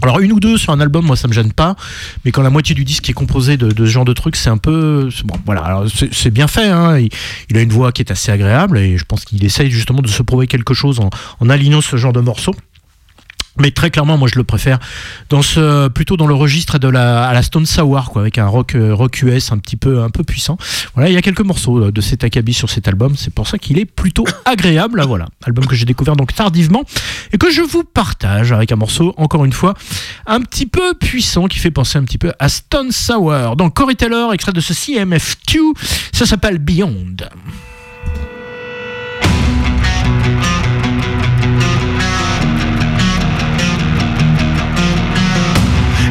[0.00, 1.76] Alors une ou deux sur un album, moi ça me gêne pas,
[2.24, 4.56] mais quand la moitié du disque est composé de, ce genre de trucs, c'est un
[4.56, 5.34] peu bon.
[5.44, 6.70] Voilà, alors c'est bien fait.
[6.70, 6.98] Hein.
[7.50, 10.08] Il, a une voix qui est assez agréable et je pense qu'il essaye justement de
[10.08, 11.00] se prouver quelque chose
[11.40, 12.54] en alignant ce genre de morceaux.
[13.60, 14.78] Mais très clairement, moi je le préfère
[15.30, 18.46] dans ce, plutôt dans le registre de la, à la Stone Sour, quoi, avec un
[18.46, 20.56] rock, euh, rock US un petit peu, un peu puissant.
[20.94, 23.46] Voilà, il y a quelques morceaux euh, de cet acabit sur cet album, c'est pour
[23.46, 25.02] ça qu'il est plutôt agréable.
[25.06, 26.84] Voilà, album que j'ai découvert donc tardivement
[27.32, 29.74] et que je vous partage avec un morceau, encore une fois,
[30.26, 33.56] un petit peu puissant qui fait penser un petit peu à Stone Sour.
[33.56, 35.58] Donc Corey Taylor, extrait de ce CMF2,
[36.12, 37.16] ça s'appelle Beyond.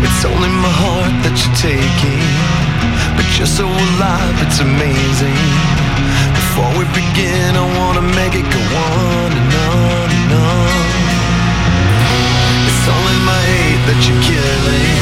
[0.05, 2.25] It's only my heart that you're taking,
[3.17, 5.41] but you're so alive, it's amazing.
[6.37, 10.85] Before we begin, I wanna make it go on and on and on.
[12.69, 15.01] It's only my hate that you're killing,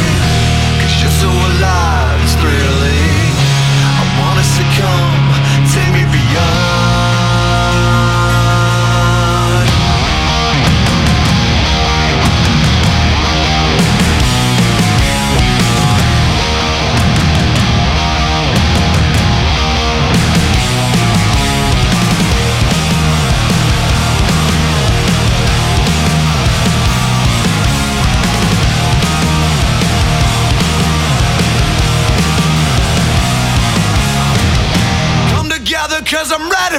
[0.79, 3.35] cause you're so alive, it's thrilling.
[3.99, 5.04] I wanna succumb,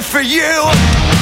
[0.07, 1.16] for you.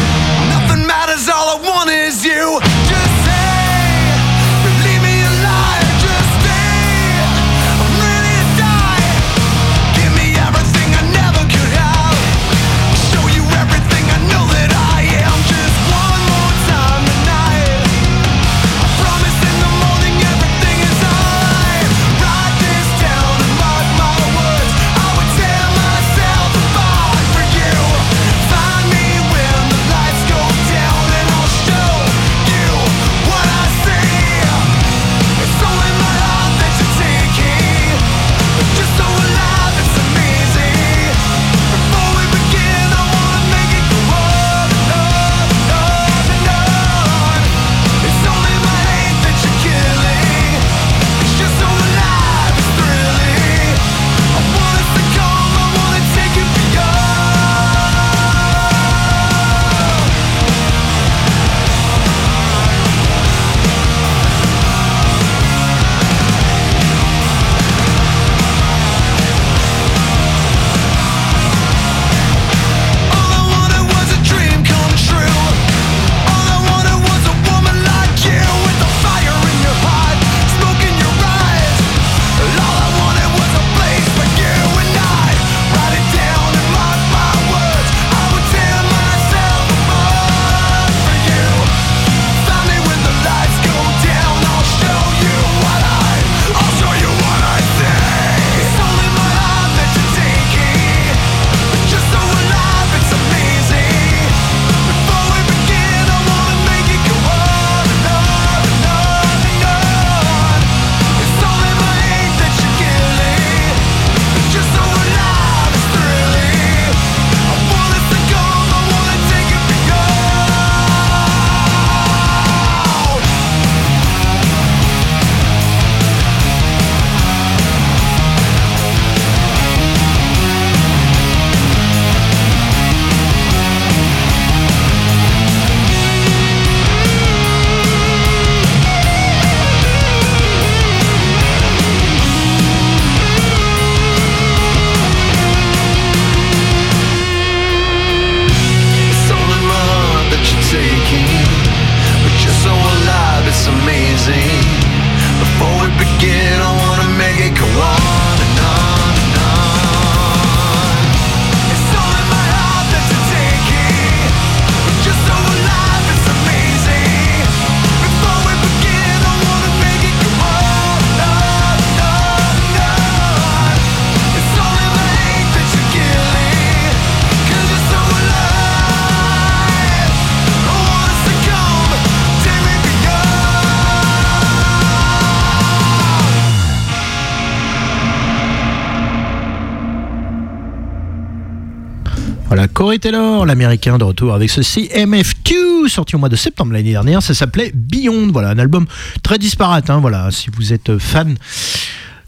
[193.11, 197.21] L'américain de retour avec ce CMF2, sorti au mois de septembre l'année dernière.
[197.21, 198.31] Ça s'appelait Beyond.
[198.31, 198.87] Voilà, un album
[199.21, 199.91] très disparate.
[199.91, 201.35] hein, voilà, si vous êtes fan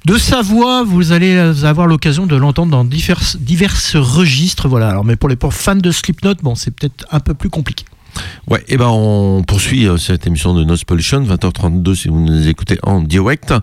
[0.06, 3.20] de sa voix, vous allez avoir l'occasion de l'entendre dans divers,
[3.96, 4.68] registres.
[4.68, 7.84] Voilà, alors, mais pour les fans de Slipknot, bon, c'est peut-être un peu plus compliqué.
[8.48, 12.48] Ouais, et ben on poursuit euh, cette émission de Noise Pollution, 20h32 si vous nous
[12.48, 13.54] écoutez en direct.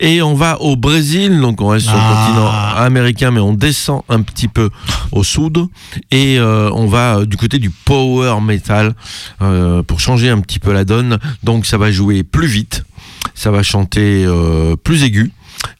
[0.00, 2.24] Et on va au Brésil, donc on reste sur le Ah.
[2.26, 4.70] continent américain, mais on descend un petit peu
[5.12, 5.58] au sud.
[6.10, 8.94] Et euh, on va euh, du côté du power metal
[9.42, 11.18] euh, pour changer un petit peu la donne.
[11.44, 12.84] Donc ça va jouer plus vite,
[13.34, 15.30] ça va chanter euh, plus aigu,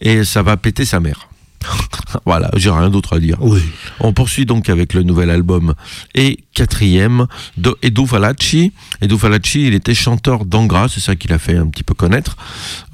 [0.01, 1.29] et ça va péter sa mère.
[2.27, 3.37] voilà, j'ai rien d'autre à dire.
[3.41, 3.61] Oui.
[4.01, 5.75] On poursuit donc avec le nouvel album
[6.15, 8.73] et quatrième de Edu Falacci.
[9.01, 12.37] Edu Falacci, il était chanteur d'Angra, c'est ça qu'il a fait un petit peu connaître,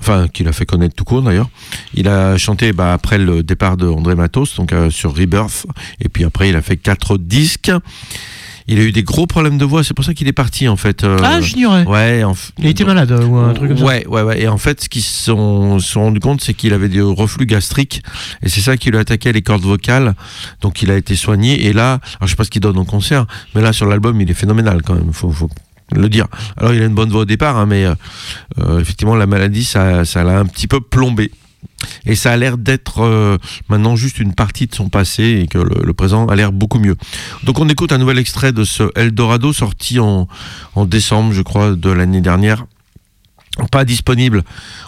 [0.00, 1.48] enfin qu'il a fait connaître tout court d'ailleurs.
[1.94, 5.66] Il a chanté bah, après le départ de André Matos, donc euh, sur Rebirth,
[6.00, 7.72] et puis après il a fait quatre disques.
[8.72, 10.76] Il a eu des gros problèmes de voix, c'est pour ça qu'il est parti en
[10.76, 11.02] fait.
[11.02, 11.84] euh, Ah, j'ignorais.
[11.86, 13.84] Ouais, en f- Il été malade ou un truc comme ça.
[13.84, 14.40] Ouais, ouais, ouais.
[14.42, 17.46] Et en fait, ce qu'ils se sont, sont rendus compte, c'est qu'il avait des reflux
[17.46, 18.02] gastriques.
[18.44, 20.14] Et c'est ça qui lui a attaqué les cordes vocales.
[20.60, 21.66] Donc il a été soigné.
[21.66, 24.20] Et là, alors je sais pas ce qu'il donne en concert, mais là sur l'album,
[24.20, 25.12] il est phénoménal quand même.
[25.12, 25.50] Faut, faut
[25.92, 26.26] le dire.
[26.56, 27.94] Alors il a une bonne voix au départ, hein, mais euh,
[28.60, 31.32] euh, effectivement la maladie, ça, ça l'a un petit peu plombé.
[32.06, 35.58] Et ça a l'air d'être euh, maintenant juste une partie de son passé et que
[35.58, 36.96] le, le présent a l'air beaucoup mieux.
[37.44, 40.28] Donc on écoute un nouvel extrait de ce Eldorado sorti en,
[40.74, 42.66] en décembre, je crois, de l'année dernière.
[43.72, 44.42] Pas disponible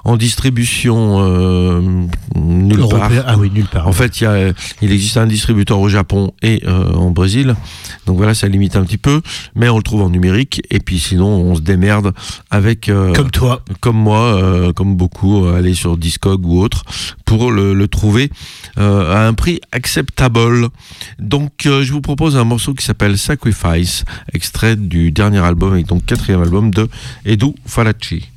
[0.04, 1.80] en distribution euh,
[2.36, 3.10] nulle part.
[3.26, 3.86] Ah oui, nulle part.
[3.88, 7.56] En fait, il, y a, il existe un distributeur au Japon et euh, en Brésil.
[8.06, 9.20] Donc voilà, ça limite un petit peu.
[9.56, 10.62] Mais on le trouve en numérique.
[10.70, 12.14] Et puis sinon, on se démerde
[12.50, 12.88] avec...
[12.88, 13.62] euh, Comme toi.
[13.80, 16.84] Comme moi, euh, comme beaucoup, euh, aller sur Discog ou autre
[17.24, 18.30] pour le, le trouver
[18.78, 20.68] euh, à un prix acceptable.
[21.18, 25.82] Donc euh, je vous propose un morceau qui s'appelle Sacrifice, extrait du dernier album et
[25.82, 26.88] donc quatrième album de
[27.26, 28.28] Edu Falacci.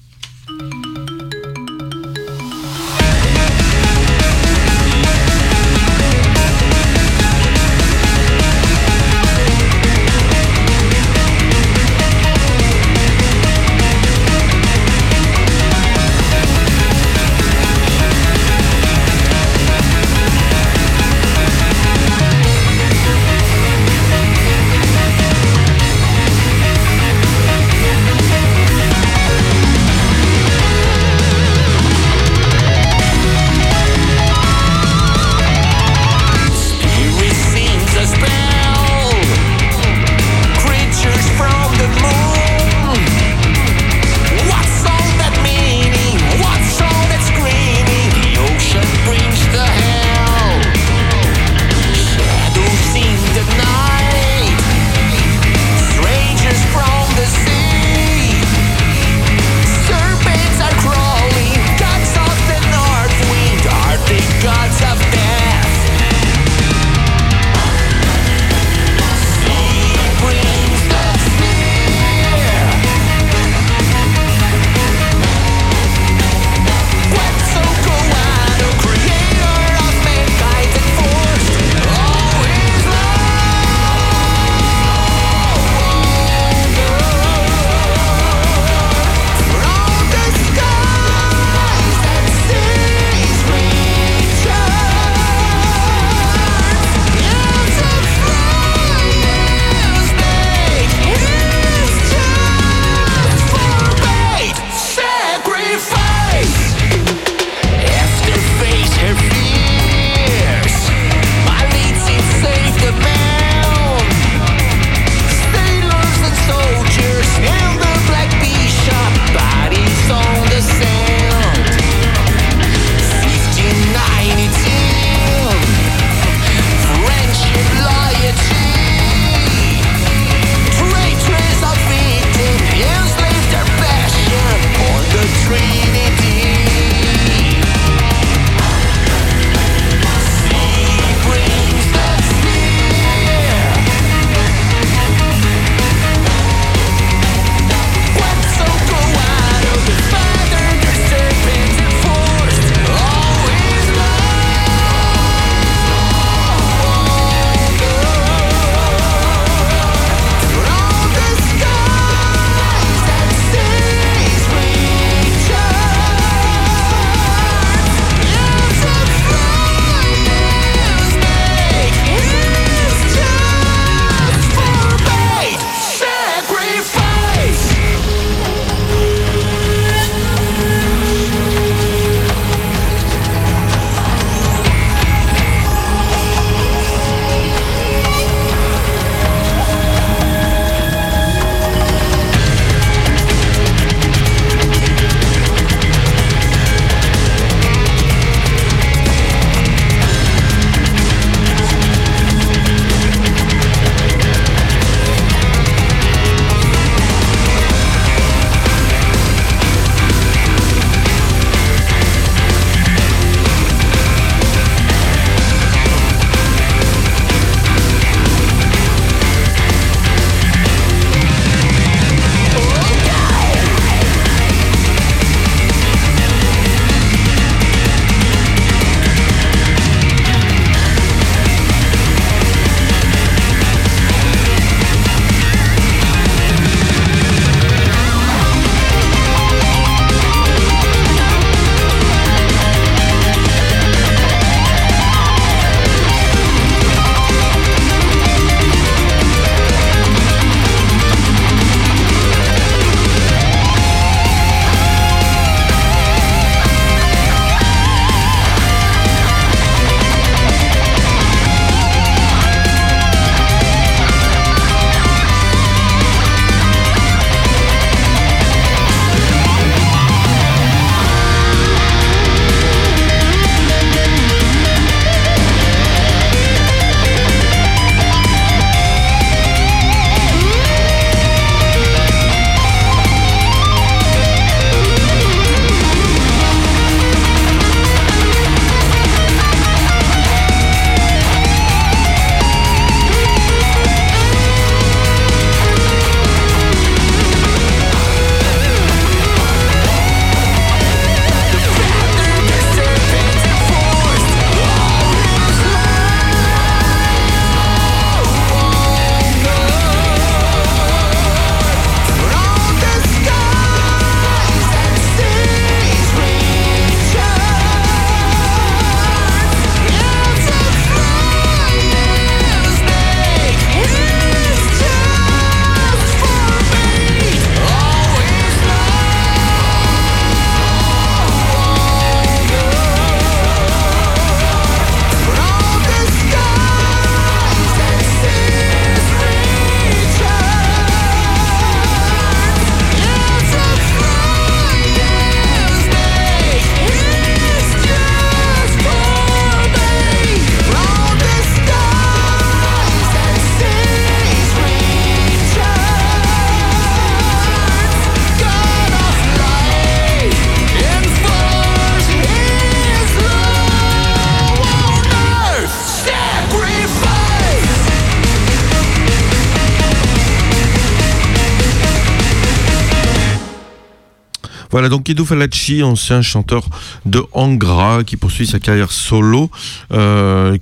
[374.76, 376.68] Voilà, donc Edo Falacci, ancien chanteur
[377.06, 379.50] de Angra, qui poursuit sa carrière solo,
[379.94, 380.58] euh,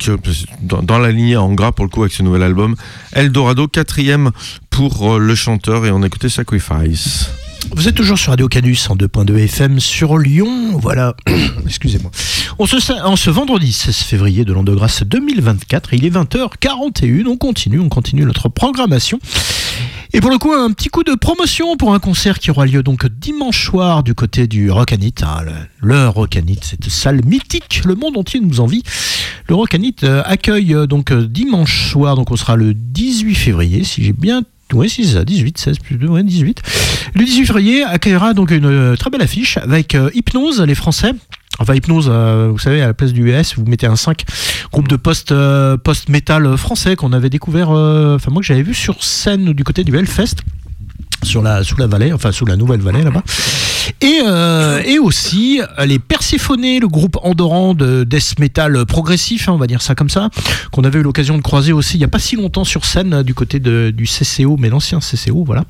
[0.62, 2.76] dans la lignée Angra, pour le coup, avec ce nouvel album.
[3.14, 4.30] Eldorado, quatrième
[4.70, 7.32] pour euh, le chanteur, et on a écouté Sacrifice.
[7.72, 10.78] Vous êtes toujours sur Radio Canus en 2.2 FM sur Lyon.
[10.78, 11.16] Voilà,
[11.66, 12.12] excusez-moi.
[12.60, 17.26] On se, en ce vendredi 16 février de l'an de grâce 2024, il est 20h41.
[17.26, 19.20] On continue, on continue notre programmation.
[20.16, 22.84] Et pour le coup, un petit coup de promotion pour un concert qui aura lieu
[22.84, 25.16] donc dimanche soir du côté du Rockanit.
[25.24, 25.52] hein, le,
[25.82, 26.12] le
[26.62, 28.84] cette salle mythique, le monde entier nous envie.
[29.50, 33.84] Le Rockanit euh, accueille euh, donc euh, dimanche soir, donc on sera le 18 février,
[33.84, 36.62] si j'ai bien oui, c'est ça, 18, 16 plus 2, ouais, 18.
[37.14, 41.14] Le 18 février accueillera donc une très belle affiche avec Hypnose, les Français.
[41.60, 44.24] Enfin, Hypnose, euh, vous savez, à la place du US, vous mettez un 5,
[44.72, 48.74] groupe de post, euh, post-metal français qu'on avait découvert, euh, enfin, moi que j'avais vu
[48.74, 50.38] sur scène du côté du Hellfest.
[51.22, 53.24] Sur la, sous la vallée, enfin sous la nouvelle vallée là-bas.
[54.02, 59.58] Et, euh, et aussi les Perséphonés, le groupe andorran de death metal progressif, hein, on
[59.58, 60.30] va dire ça comme ça,
[60.72, 63.24] qu'on avait eu l'occasion de croiser aussi il n'y a pas si longtemps sur scène
[63.24, 65.64] du côté du CCO, mais l'ancien CCO, voilà.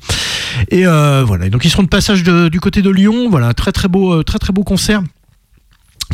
[0.70, 4.24] Et voilà, donc ils seront de passage du côté de Lyon, voilà, très très beau,
[4.24, 5.02] très très beau concert.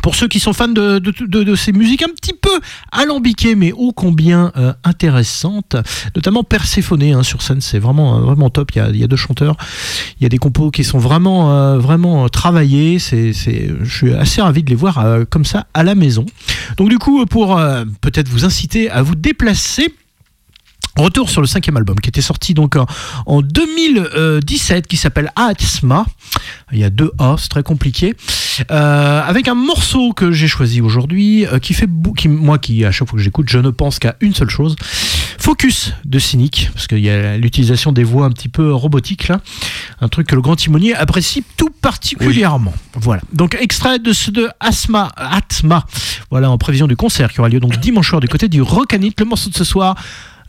[0.02, 2.50] Pour ceux qui sont fans de, de, de- de ces musiques un petit peu
[2.92, 5.76] alambiquées, mais ô combien euh, intéressantes,
[6.16, 8.70] notamment Perséphonée hein, sur scène, c'est vraiment, euh, vraiment top.
[8.74, 9.56] Il y, a, il y a deux chanteurs,
[10.18, 12.98] il y a des compos qui sont vraiment, euh, vraiment euh, travaillés.
[12.98, 16.24] C'est, c'est, je suis assez ravi de les voir euh, comme ça à la maison.
[16.76, 19.94] Donc, du coup, pour euh, peut-être vous inciter à vous déplacer.
[20.96, 22.86] Retour sur le cinquième album qui était sorti donc en,
[23.26, 26.04] en 2017 qui s'appelle Atma.
[26.72, 28.14] Il y a deux A, c'est très compliqué.
[28.70, 32.90] Euh, avec un morceau que j'ai choisi aujourd'hui euh, qui fait qui, moi qui à
[32.90, 34.76] chaque fois que j'écoute je ne pense qu'à une seule chose.
[35.38, 39.40] Focus de Cynic parce qu'il y a l'utilisation des voix un petit peu robotiques là.
[40.00, 42.74] Un truc que le grand timonier apprécie tout particulièrement.
[42.94, 43.22] Voilà.
[43.32, 45.86] Donc extrait de ce de Asma Atma
[46.30, 49.14] voilà en prévision du concert qui aura lieu donc dimanche soir du côté du Rockanit
[49.18, 49.94] le morceau de ce soir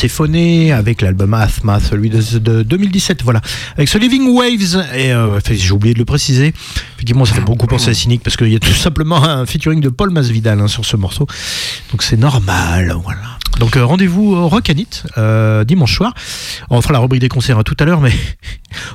[0.00, 3.42] Perséphonés, avec l'album Athma, celui de, de 2017, voilà.
[3.76, 6.54] Avec ce Living Waves, et euh, j'ai oublié de le préciser,
[6.94, 9.82] effectivement ça fait beaucoup penser à Cynic, parce qu'il y a tout simplement un featuring
[9.82, 11.26] de Paul Masvidal hein, sur ce morceau,
[11.90, 13.36] donc c'est normal, voilà.
[13.58, 14.88] Donc euh, rendez-vous au Rockanit
[15.18, 16.14] euh, dimanche soir.
[16.70, 18.12] On fera la rubrique des concerts hein, tout à l'heure, mais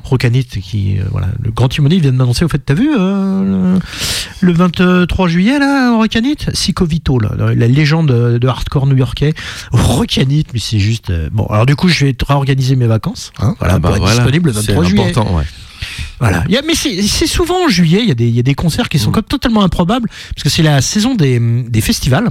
[0.06, 2.46] Rockanit qui euh, voilà le grand timonier vient de m'annoncer.
[2.46, 3.78] Au fait, t'as vu euh,
[4.42, 8.08] le, le 23 juillet là au Rockanit, Sico Vito là, la, légende
[8.40, 9.34] de, hardcore new-yorkais.
[9.72, 11.46] Rockanit, mais c'est juste euh, bon.
[11.48, 13.32] Alors du coup, je vais réorganiser mes vacances.
[13.40, 15.10] hein, voilà, Ah bah pour être voilà, disponible le c'est 23 juillet.
[15.10, 15.44] important, ouais.
[16.20, 16.44] Voilà.
[16.48, 18.40] Il y a- mais c'est c'est souvent en juillet, il y, a des- il y
[18.40, 18.90] a des concerts Mm.
[18.90, 22.30] qui sont comme totalement improbables, parce que c'est la saison des, des festivals.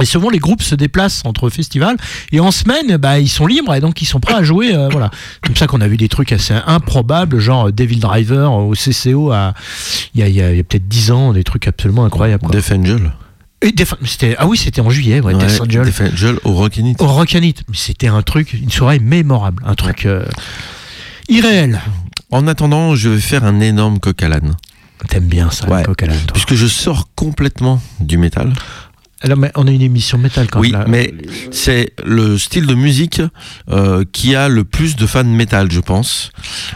[0.00, 1.96] Et souvent les groupes se déplacent entre festivals
[2.32, 4.88] et en semaine bah, ils sont libres et donc ils sont prêts à jouer euh,
[4.90, 5.10] voilà
[5.42, 9.54] comme ça qu'on a vu des trucs assez improbables genre Devil Driver au CCO à-
[10.14, 12.54] il y a, peut-être 10 ans des trucs absolument incroyables quoi.
[12.54, 13.12] Death Angel.
[13.62, 13.94] Et Def-
[14.38, 15.84] ah oui c'était en juillet ouais, Ouais, Death Angel.
[15.84, 16.94] Death Angel au Rockinit.
[16.98, 17.24] au
[17.72, 20.26] c'était un truc une soirée mémorable un truc euh,
[21.28, 21.80] irréel
[22.30, 24.54] En attendant, je vais faire un énorme coq à l'âne.
[25.08, 25.80] t'aimes bien ça Ouais.
[25.80, 26.18] le coq à l'âne.
[26.32, 28.52] Puisque je sors complètement du métal.
[29.22, 30.82] Alors, mais on a une émission métal quand Oui, même.
[30.82, 30.86] là.
[30.88, 31.12] mais
[31.50, 33.22] c'est le style de musique
[33.70, 36.30] euh, qui a le plus de fans métal, je pense.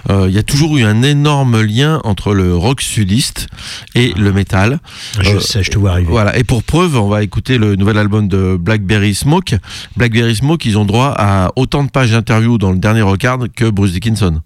[0.09, 3.47] Euh, Il y a toujours eu un énorme lien entre le rock sudiste
[3.95, 4.79] et le métal.
[5.21, 6.09] Je Euh, sais, je te vois arriver.
[6.11, 9.57] Voilà, et pour preuve, on va écouter le nouvel album de Blackberry Smoke.
[9.99, 13.69] Blackberry Smoke, ils ont droit à autant de pages d'interviews dans le dernier record que
[13.69, 14.41] Bruce Dickinson.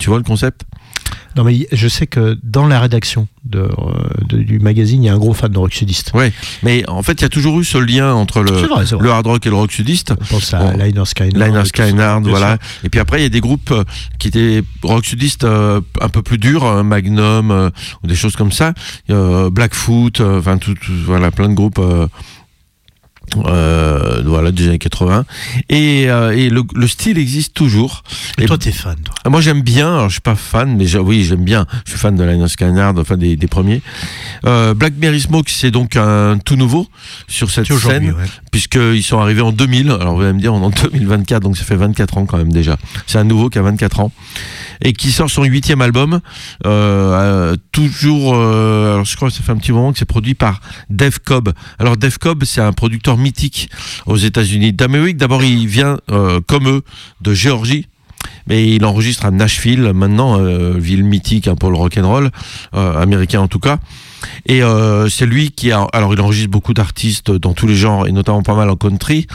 [0.00, 0.62] Tu vois le concept?
[1.36, 3.68] Non, mais je sais que dans la rédaction de, euh,
[4.28, 6.12] de- du magazine, il y a un gros fan de rock sudiste.
[6.14, 9.10] Ouais, mais en fait, il y a toujours eu ce lien entre le, vrai, le
[9.10, 10.12] hard rock et le rock sudiste.
[10.20, 10.76] On pense à Bon.
[10.78, 11.36] Liner Skynyrd.
[11.36, 12.58] Liner Skynyrd, voilà.
[12.84, 13.84] Et puis après, il y a des groupes euh,
[14.18, 17.70] qui étaient rock sudistes euh, un peu plus durs, euh, Magnum euh,
[18.02, 18.74] ou des choses comme ça,
[19.10, 21.80] euh, Blackfoot, enfin tout, tout- voilà, plein de groupes.
[23.46, 25.24] Euh, voilà des années 80
[25.68, 28.02] et, euh, et le, le style existe toujours
[28.38, 29.14] Et Et toi, t'es fan, toi.
[29.30, 31.66] Moi j'aime bien, alors je suis pas fan, mais oui j'aime bien.
[31.84, 33.82] Je suis fan de Liner Skynyrd, enfin des, des premiers.
[34.46, 36.86] Euh, Blackberry Smoke c'est donc un tout nouveau
[37.28, 38.24] sur cette scène, ouais.
[38.50, 39.90] puisqu'ils sont arrivés en 2000.
[39.90, 42.38] Alors vous allez me dire on est en 2024, donc ça fait 24 ans quand
[42.38, 42.76] même déjà.
[43.06, 44.12] C'est un nouveau qui a 24 ans
[44.84, 46.20] et qui sort son huitième album.
[46.66, 50.04] Euh, euh, toujours, euh, alors je crois que ça fait un petit moment que c'est
[50.04, 50.60] produit par
[50.90, 51.52] Dave Cobb.
[51.78, 53.70] Alors Dave Cobb c'est un producteur mythique
[54.06, 55.16] aux États-Unis d'Amérique.
[55.16, 56.82] D'abord il vient euh, comme eux
[57.20, 57.86] de Géorgie
[58.46, 62.30] mais il enregistre à Nashville maintenant, euh, ville mythique hein, pour le rock and roll
[62.74, 63.78] euh, américain en tout cas.
[64.46, 68.06] Et euh, c'est lui qui a, alors il enregistre beaucoup d'artistes dans tous les genres
[68.06, 69.26] et notamment pas mal en country,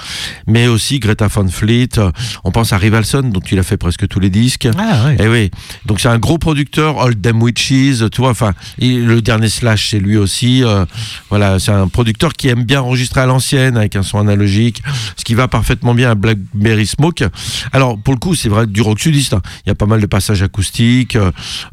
[0.47, 1.97] mais aussi Greta Van Fleet.
[1.97, 2.11] euh,
[2.43, 4.67] On pense à Rivalson dont il a fait presque tous les disques.
[4.77, 5.17] Ah, ouais.
[5.19, 5.51] Et oui,
[5.85, 9.99] donc c'est un gros producteur, Old Them Witches, tu vois, enfin, le dernier Slash, c'est
[9.99, 10.63] lui aussi.
[10.63, 10.85] euh,
[11.29, 14.81] voilà, c'est un producteur qui aime bien enregistrer à l'ancienne avec un son analogique,
[15.15, 17.25] ce qui va parfaitement bien à Blackberry Smoke.
[17.73, 19.33] Alors, pour le coup, c'est vrai du rock sudiste.
[19.33, 19.41] hein.
[19.65, 21.17] Il y a pas mal de passages acoustiques.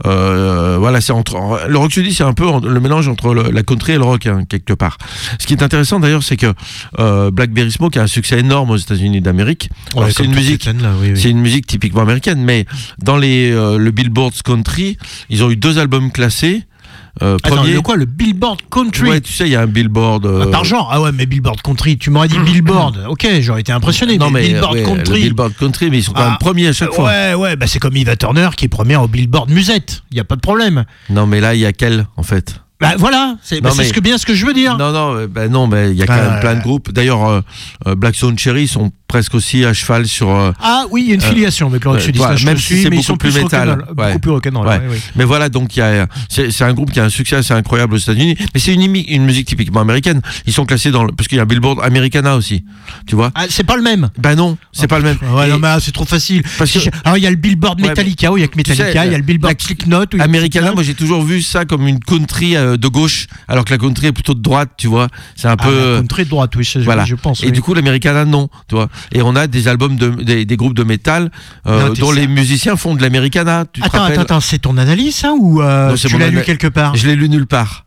[0.06, 3.62] euh, voilà, c'est entre le rock sudiste, c'est un peu le mélange entre le- la
[3.62, 4.98] country et le rock hein, quelque part.
[5.38, 6.52] Ce qui est intéressant d'ailleurs, c'est que
[6.98, 9.68] euh, Blackberry Smoke a un succès énorme aux États-Unis d'Amérique.
[9.96, 11.20] Ouais, c'est une musique ces scènes-là, oui, oui.
[11.20, 12.66] c'est une musique typiquement américaine, mais
[13.02, 14.96] dans les, euh, le Billboard Country,
[15.30, 16.64] ils ont eu deux albums classés.
[17.22, 19.68] Euh, Attends, premier, le quoi Le Billboard Country ouais, tu sais, il y a un
[19.68, 20.26] Billboard.
[20.26, 21.96] euh, Ah, Par genre Ah ouais, mais Billboard Country.
[21.96, 23.04] Tu m'aurais dit Billboard.
[23.08, 24.18] Ok, j'aurais été impressionné.
[24.18, 25.20] non, mais, mais Billboard ouais, Country.
[25.22, 27.04] Billboard Country, mais ils sont quand Ah, même premiers à chaque fois.
[27.06, 30.02] Ouais, ouais, bah c'est comme Eva Turner qui est première au Billboard Musette.
[30.10, 30.84] Il y a pas de problème.
[31.08, 32.60] Non, mais là, il y a quel en fait?
[32.80, 34.76] Bah voilà, c'est bah, ce que bien ce que je veux dire.
[34.76, 36.90] Non, non, euh, bah non, mais il y a quand même plein de groupes.
[36.92, 37.40] D'ailleurs, euh,
[37.86, 40.28] euh, Black Stone Cherry sont presque aussi à cheval sur.
[40.28, 43.16] euh, Ah oui, il y a une filiation avec même si c'est ils beaucoup sont
[43.16, 43.84] plus métal.
[43.96, 44.08] Ouais.
[44.08, 44.66] Beaucoup plus rock'n'roll.
[44.66, 44.78] Ouais.
[44.78, 45.00] ouais, ouais.
[45.14, 47.54] Mais voilà, donc il y a, c'est, c'est un groupe qui a un succès assez
[47.54, 48.36] incroyable aux États-Unis.
[48.52, 50.20] Mais c'est une, musique typiquement américaine.
[50.46, 52.64] Ils sont classés dans le, parce qu'il y a un Billboard Americana aussi.
[53.06, 54.10] Tu vois Ah, c'est pas le même.
[54.18, 55.18] Ben non, c'est pas le même.
[55.32, 56.42] Ouais, Et non, mais ah, c'est trop facile.
[56.58, 58.56] Parce que- Alors, il y a le Billboard Ouais, Metallica, où il y a que
[58.56, 60.00] Metallica, il y a le Billboard la- Slipknot.
[60.02, 62.88] où il y a Americana, moi j'ai toujours vu ça comme une country euh, de
[62.88, 65.08] gauche, alors que la country est plutôt de droite, tu vois.
[65.36, 65.92] C'est un Ah, peu.
[65.94, 67.04] la country de droite, oui, je, voilà.
[67.04, 67.42] je pense.
[67.42, 67.52] Et oui.
[67.52, 68.88] du coup, l'Americana, non, tu vois.
[69.12, 71.30] Et on a des albums de, des, des groupes de métal
[71.66, 73.64] euh, dont les musiciens font de l'Americana.
[73.66, 76.66] Te Attends, attends, attends, c'est ton analyse, ça, ou euh, Non, tu l'as lu quelque
[76.68, 77.84] part Je l'ai lu nulle part.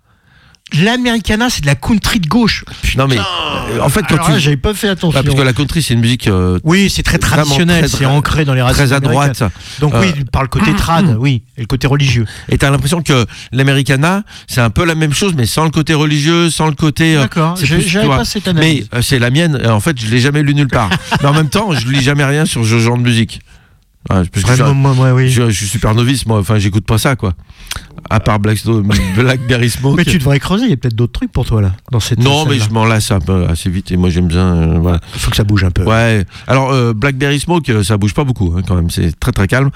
[0.73, 2.65] L'Americana, c'est de la country de gauche.
[2.97, 4.39] Non, mais euh, en fait, quand tu.
[4.39, 5.21] j'avais pas fait attention.
[5.23, 8.53] Parce que la country, c'est une musique euh, Oui, c'est très traditionnel, c'est ancré dans
[8.53, 9.41] les racines très à droite.
[9.79, 12.25] Donc Euh, oui, par le côté trad, oui, et le côté religieux.
[12.49, 15.93] Et t'as l'impression que l'Americana, c'est un peu la même chose, mais sans le côté
[15.93, 17.15] religieux, sans le côté.
[17.15, 18.87] euh, D'accord, tu j'avais pas cette analyse.
[18.91, 19.59] Mais euh, c'est la mienne.
[19.67, 20.89] En fait, je l'ai jamais lu nulle part.
[21.21, 23.39] mais en même temps, je lis jamais rien sur ce genre de musique.
[24.09, 25.29] Ah, parce que je, suis, Vraiment, moi, moi, oui.
[25.29, 26.39] je- je suis super novice, moi.
[26.39, 27.33] Enfin, j'écoute pas ça, quoi.
[28.09, 28.57] À part Black
[29.17, 29.97] Blackberry Smoke.
[29.97, 32.19] Mais tu devrais creuser, il y a peut-être d'autres trucs pour toi là, dans cette
[32.19, 34.45] Non, mais je m'en lasse un peu assez vite et moi j'aime bien.
[34.55, 35.01] euh, voilà.
[35.13, 35.83] Il faut que ça bouge un peu.
[35.83, 36.23] Ouais.
[36.47, 38.89] Alors euh, Blackberry Smoke, euh, ça bouge pas beaucoup hein, quand même.
[38.89, 39.71] C'est très très calme.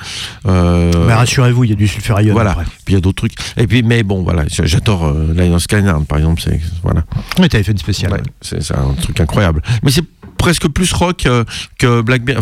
[0.47, 2.31] Euh, Mais rassurez-vous, il y a du sulfurion.
[2.33, 2.51] voilà.
[2.51, 2.63] après.
[2.85, 3.33] Puis il y a d'autres trucs.
[3.57, 4.45] Et puis, mais bon, voilà.
[4.47, 6.41] J'adore euh, Lion Skyline, par exemple.
[6.41, 7.03] C'est voilà.
[7.37, 8.13] Ouais, t'avais fait une spéciale.
[8.13, 9.61] Ouais, c'est c'est un truc incroyable.
[9.83, 10.03] Mais c'est
[10.41, 11.43] presque plus rock euh,
[11.77, 12.41] que Blackberry.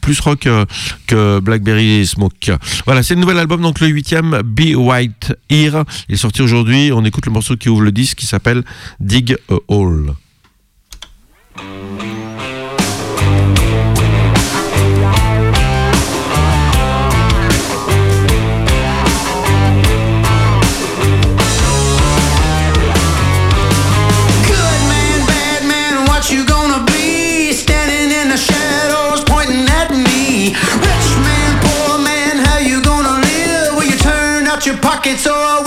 [0.00, 0.64] Plus rock euh,
[1.08, 2.52] que Blackberry Smoke.
[2.86, 5.84] Voilà, c'est le nouvel album, donc le huitième, Be White Ear.
[6.08, 6.92] Il est sorti aujourd'hui.
[6.92, 8.62] On écoute le morceau qui ouvre le disque qui s'appelle
[9.00, 10.14] Dig a Hole.
[35.04, 35.61] It's so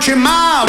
[0.00, 0.67] te mal.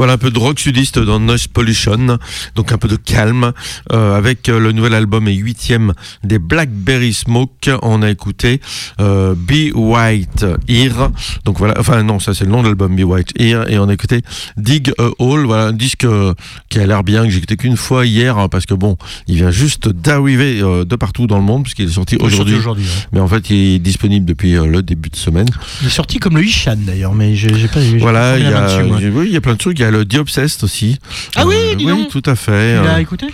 [0.00, 2.18] Voilà un peu de rock sudiste dans Noise Pollution,
[2.54, 3.52] donc un peu de calme,
[3.92, 5.92] euh, avec euh, le nouvel album et huitième
[6.24, 7.68] des Blackberry Smoke.
[7.82, 8.62] On a écouté
[8.98, 11.10] euh, Be White Here,
[11.44, 13.90] donc voilà, enfin non, ça c'est le nom de l'album Be White Here, et on
[13.90, 14.22] a écouté
[14.56, 16.32] Dig a Hole, voilà un disque euh,
[16.70, 18.96] qui a l'air bien, que j'ai écouté qu'une fois hier, hein, parce que bon,
[19.26, 22.56] il vient juste d'arriver euh, de partout dans le monde, puisqu'il est sorti aujourd'hui.
[22.56, 22.74] ouais.
[23.12, 25.50] Mais en fait, il est disponible depuis le début de semaine.
[25.82, 27.80] Il est sorti comme le Ishan d'ailleurs, mais j'ai pas.
[27.98, 29.78] Voilà, il y, a, dessus, oui, il y a plein de trucs.
[29.78, 30.98] Il y a le The Obsessed aussi.
[31.36, 32.78] Ah oui, dis oui, tout à fait.
[32.78, 33.26] Tu l'as Euh, écouté?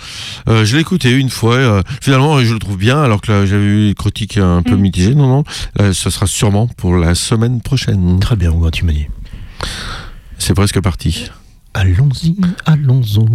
[0.49, 1.55] Euh, Je l'ai écouté une fois.
[1.55, 4.63] euh, finalement, je le trouve bien, alors que là, j'avais eu des critiques un Mm.
[4.63, 5.15] peu mitigées.
[5.15, 5.43] Non, non.
[5.75, 8.19] Là, ce sera sûrement pour la semaine prochaine.
[8.19, 9.07] Très bien, Aubin, tu m'as dit.
[10.37, 11.29] C'est presque parti.
[11.73, 12.35] Allons-y,
[12.65, 13.25] allons-y.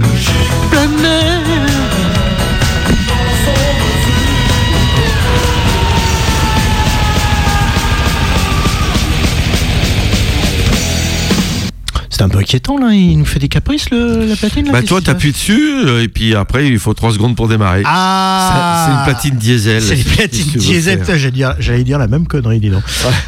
[12.23, 14.83] C'est un peu inquiétant là, il nous fait des caprices le, la platine là Bah,
[14.83, 17.83] toi, t'appuies dessus, euh, et puis après, il faut 3 secondes pour démarrer.
[17.85, 19.83] Ah C'est une platine diesel.
[19.83, 22.85] C'est si tu veux diesel, j'allais dire, j'allais dire la même connerie, dis donc.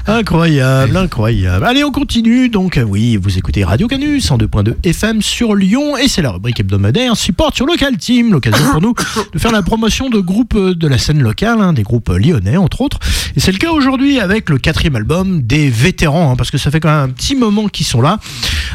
[0.06, 1.64] Incroyable, incroyable.
[1.64, 2.48] Allez, on continue.
[2.48, 6.30] Donc, euh, oui, vous écoutez Radio Canus en 2.2 FM sur Lyon et c'est la
[6.30, 8.30] rubrique hebdomadaire Support sur Local Team.
[8.30, 8.94] L'occasion pour nous
[9.34, 12.58] de faire la promotion de groupes euh, de la scène locale, hein, des groupes lyonnais,
[12.58, 13.00] entre autres.
[13.34, 16.70] Et c'est le cas aujourd'hui avec le quatrième album des vétérans, hein, parce que ça
[16.70, 18.20] fait quand même un petit moment qu'ils sont là.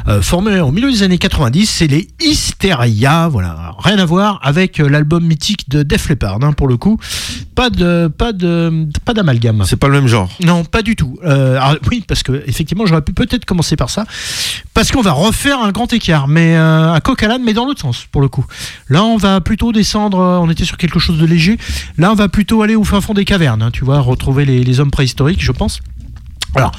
[0.10, 3.28] Euh, formés au milieu des années 90, c'est les Hysteria.
[3.28, 6.98] Voilà, rien à voir avec euh, l'album mythique de Def Leppard, hein, pour le coup.
[7.54, 9.64] Pas de, pas de, pas d'amalgame.
[9.68, 10.30] C'est pas le même genre.
[10.44, 11.20] Non, pas du tout.
[11.24, 14.06] Euh, alors, oui, parce que effectivement, j'aurais pu peut-être commencer par ça,
[14.74, 17.66] parce qu'on va refaire un grand écart, mais euh, un coq à l'âne, mais dans
[17.66, 18.46] l'autre sens pour le coup.
[18.90, 20.18] Là, on va plutôt descendre.
[20.42, 21.60] On était sur quelque chose de léger.
[22.00, 23.62] Là, on va plutôt aller au fin fond des cavernes.
[23.62, 25.82] hein, tu vois, retrouver les, les hommes préhistoriques, je pense.
[26.56, 26.72] Alors,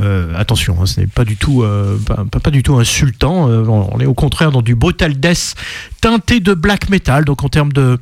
[0.00, 1.98] euh, attention, hein, ce n'est pas du tout, euh,
[2.42, 3.48] pas, du tout insultant.
[3.48, 5.54] euh, on est au contraire dans du brutal death
[6.00, 7.24] teinté de black metal.
[7.24, 7.98] Donc en termes de,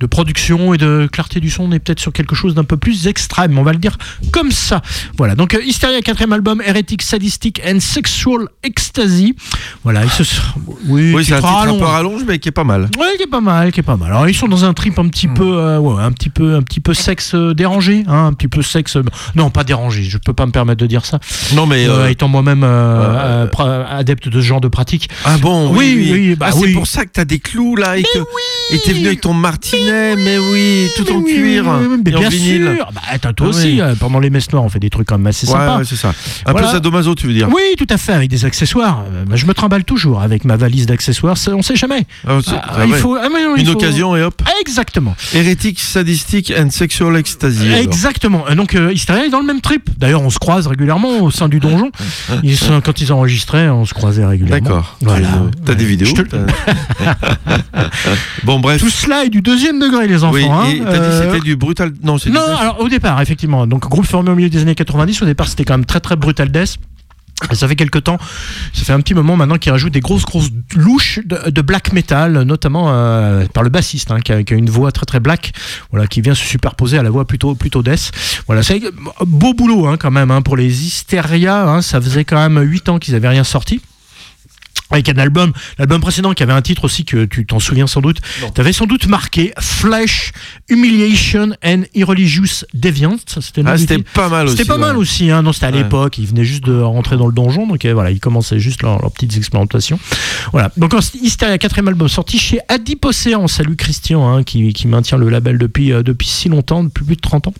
[0.00, 2.76] de production et de clarté du son, on est peut-être sur quelque chose d'un peu
[2.78, 3.58] plus extrême.
[3.58, 3.96] On va le dire
[4.32, 4.80] comme ça.
[5.18, 5.34] Voilà.
[5.34, 9.36] Donc euh, Hysteria, quatrième album, Heretic, Sadistic and Sexual Ecstasy.
[9.84, 10.04] Voilà.
[10.04, 10.40] Ils se sont-
[10.86, 11.78] oui, Oui, c'est un titre titre un rallonge.
[11.78, 12.88] peu rallonge, mais qui est pas mal.
[12.98, 14.10] Ouais, qui est pas mal, qui est pas mal.
[14.10, 16.62] Alors ils sont dans un trip un petit peu, euh, ouais, un petit peu, un
[16.62, 18.96] petit peu sexe euh, dérangé, hein, un petit peu sexe.
[19.34, 20.02] non, pas dérangé.
[20.04, 21.18] Je peux pas me permettre de dire ça.
[21.54, 21.86] Non, mais.
[21.88, 25.08] Euh, étant moi-même adepte de ce genre de pratique.
[25.24, 26.72] Ah bon, oui, Oui, oui, bah Ah, c'est oui.
[26.74, 28.18] pour ça que t'as des clous là et que
[28.72, 32.10] et t'es venu avec ton martinet, mais oui, tout en Oui, cuir oui, oui, mais
[32.10, 32.72] et en bien vinyle.
[32.76, 32.88] sûr.
[32.94, 35.18] Bah, attends, toi Ah aussi, euh, pendant les messes noires, on fait des trucs quand
[35.18, 35.78] même assez Ouais, sympas.
[35.78, 36.12] ouais, c'est ça.
[36.46, 36.66] Un Voilà.
[36.68, 39.04] peu sadomaso, tu veux dire Oui, tout à fait, avec des accessoires.
[39.12, 41.36] Euh, bah, je me trimballe toujours avec ma valise d'accessoires.
[41.48, 42.04] On sait jamais.
[42.26, 44.42] Ah, Ah, il faut, mais non, il Une faut- occasion et hop.
[44.60, 45.14] Exactement.
[45.34, 47.68] Hérétique, sadistique and sexual ecstasy.
[47.72, 48.44] Exactement.
[48.48, 49.88] Euh, Donc euh, Hysteria est dans le même trip.
[49.98, 51.90] D'ailleurs, on se croise régulièrement au sein du donjon.
[52.42, 54.62] Ils sont- quand ils enregistraient, on se croisait régulièrement.
[54.68, 54.96] D'accord.
[55.00, 55.28] Voilà.
[55.64, 56.08] T'as des vidéos
[58.44, 58.80] Bon, bref.
[58.80, 60.34] Tout cela est du deuxième degré, les enfants.
[60.36, 60.64] Oui, hein.
[60.68, 61.92] et t'as dit Euh, c'était du brutal.
[62.02, 63.66] Non, c'est Non, alors au départ, effectivement.
[63.66, 65.22] Donc groupe formé au milieu des années 90.
[65.22, 66.76] Au départ, c'était quand même très très brutal death.
[67.50, 68.18] Et Ça fait quelques temps,
[68.74, 71.94] ça fait un petit moment maintenant qu'ils rajoutent des grosses grosses louches de, de black
[71.94, 75.20] metal, notamment euh, par le bassiste, hein, qui, a, qui a une voix très très
[75.20, 75.52] black,
[75.90, 78.12] voilà, qui vient se superposer à la voix plutôt plutôt death.
[78.46, 78.82] Voilà, c'est
[79.24, 81.80] beau boulot hein, quand même pour les Hysteria.
[81.80, 83.80] ça faisait quand même 8 ans qu'ils avaient rien sorti.
[84.90, 88.00] Avec un album, l'album précédent qui avait un titre aussi que tu t'en souviens sans
[88.00, 88.18] doute.
[88.54, 90.32] Tu avais sans doute marqué Flesh,
[90.68, 93.20] Humiliation and Irreligious Deviance.
[93.26, 93.76] Ça, C'était Ah,
[94.14, 94.56] pas mal aussi.
[94.56, 94.80] C'était pas ouais.
[94.80, 95.42] mal aussi, hein.
[95.42, 95.78] non, c'était à Ouais.
[95.82, 98.82] l'époque, ils venaient juste de rentrer dans le donjon, donc euh, voilà, ils commençaient juste
[98.82, 99.98] leurs petites expérimentations.
[100.52, 105.18] Voilà, donc en Hysteria, quatrième album sorti chez Adipocéan, salut Christian, hein, qui, qui maintient
[105.18, 107.54] le label depuis, euh, depuis si longtemps, depuis plus de 30 ans.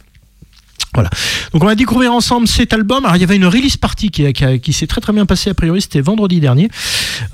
[0.94, 1.08] Voilà.
[1.52, 3.04] Donc on va découvrir ensemble cet album.
[3.04, 4.32] Alors il y avait une release party qui, a-
[4.72, 5.80] s'est très très bien passée a priori.
[5.82, 6.68] C'était vendredi dernier.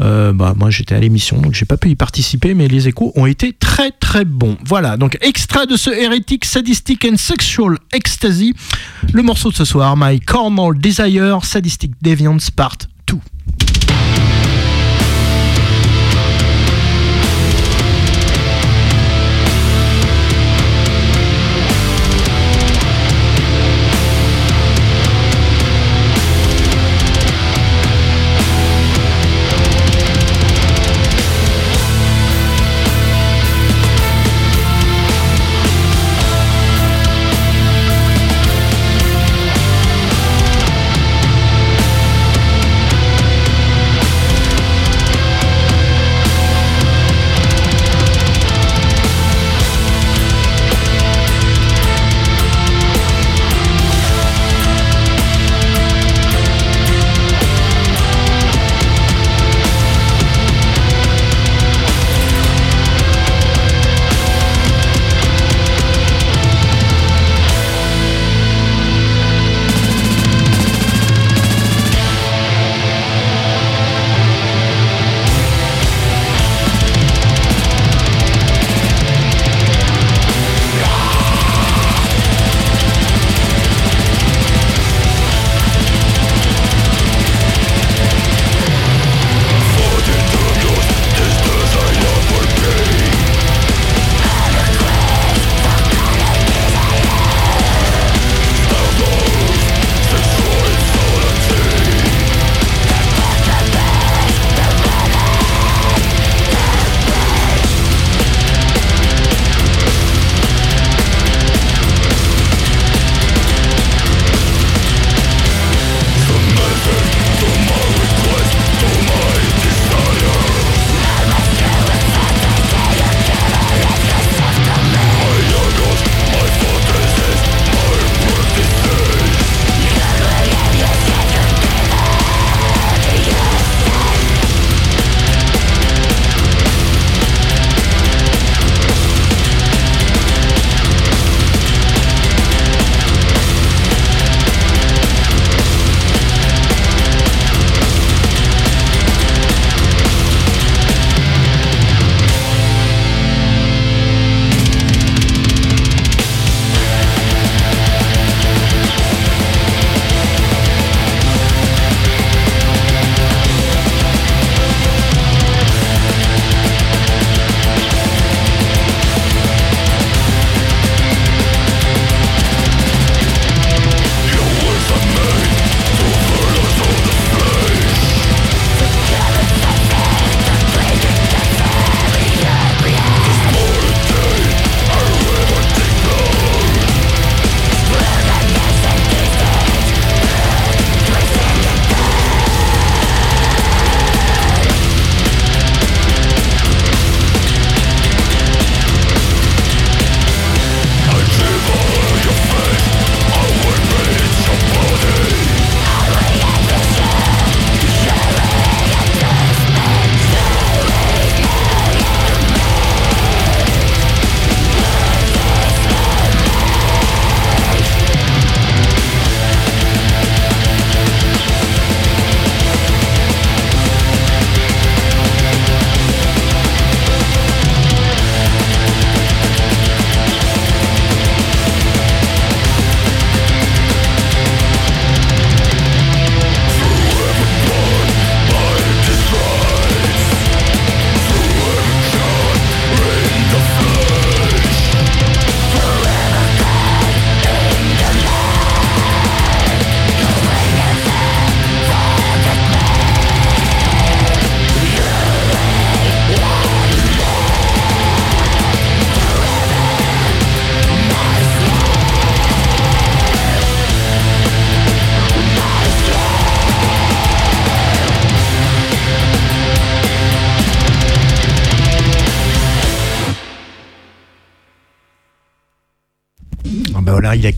[0.01, 3.13] Euh, bah moi j'étais à l'émission donc j'ai pas pu y participer, mais les échos
[3.17, 4.57] ont été très très bons.
[4.65, 4.97] Voilà.
[4.97, 8.55] Donc extrait de ce Heretic Sadistic and Sexual Ecstasy.
[9.13, 12.77] Le morceau de ce soir, My Carnal Desire Sadistic Deviance Part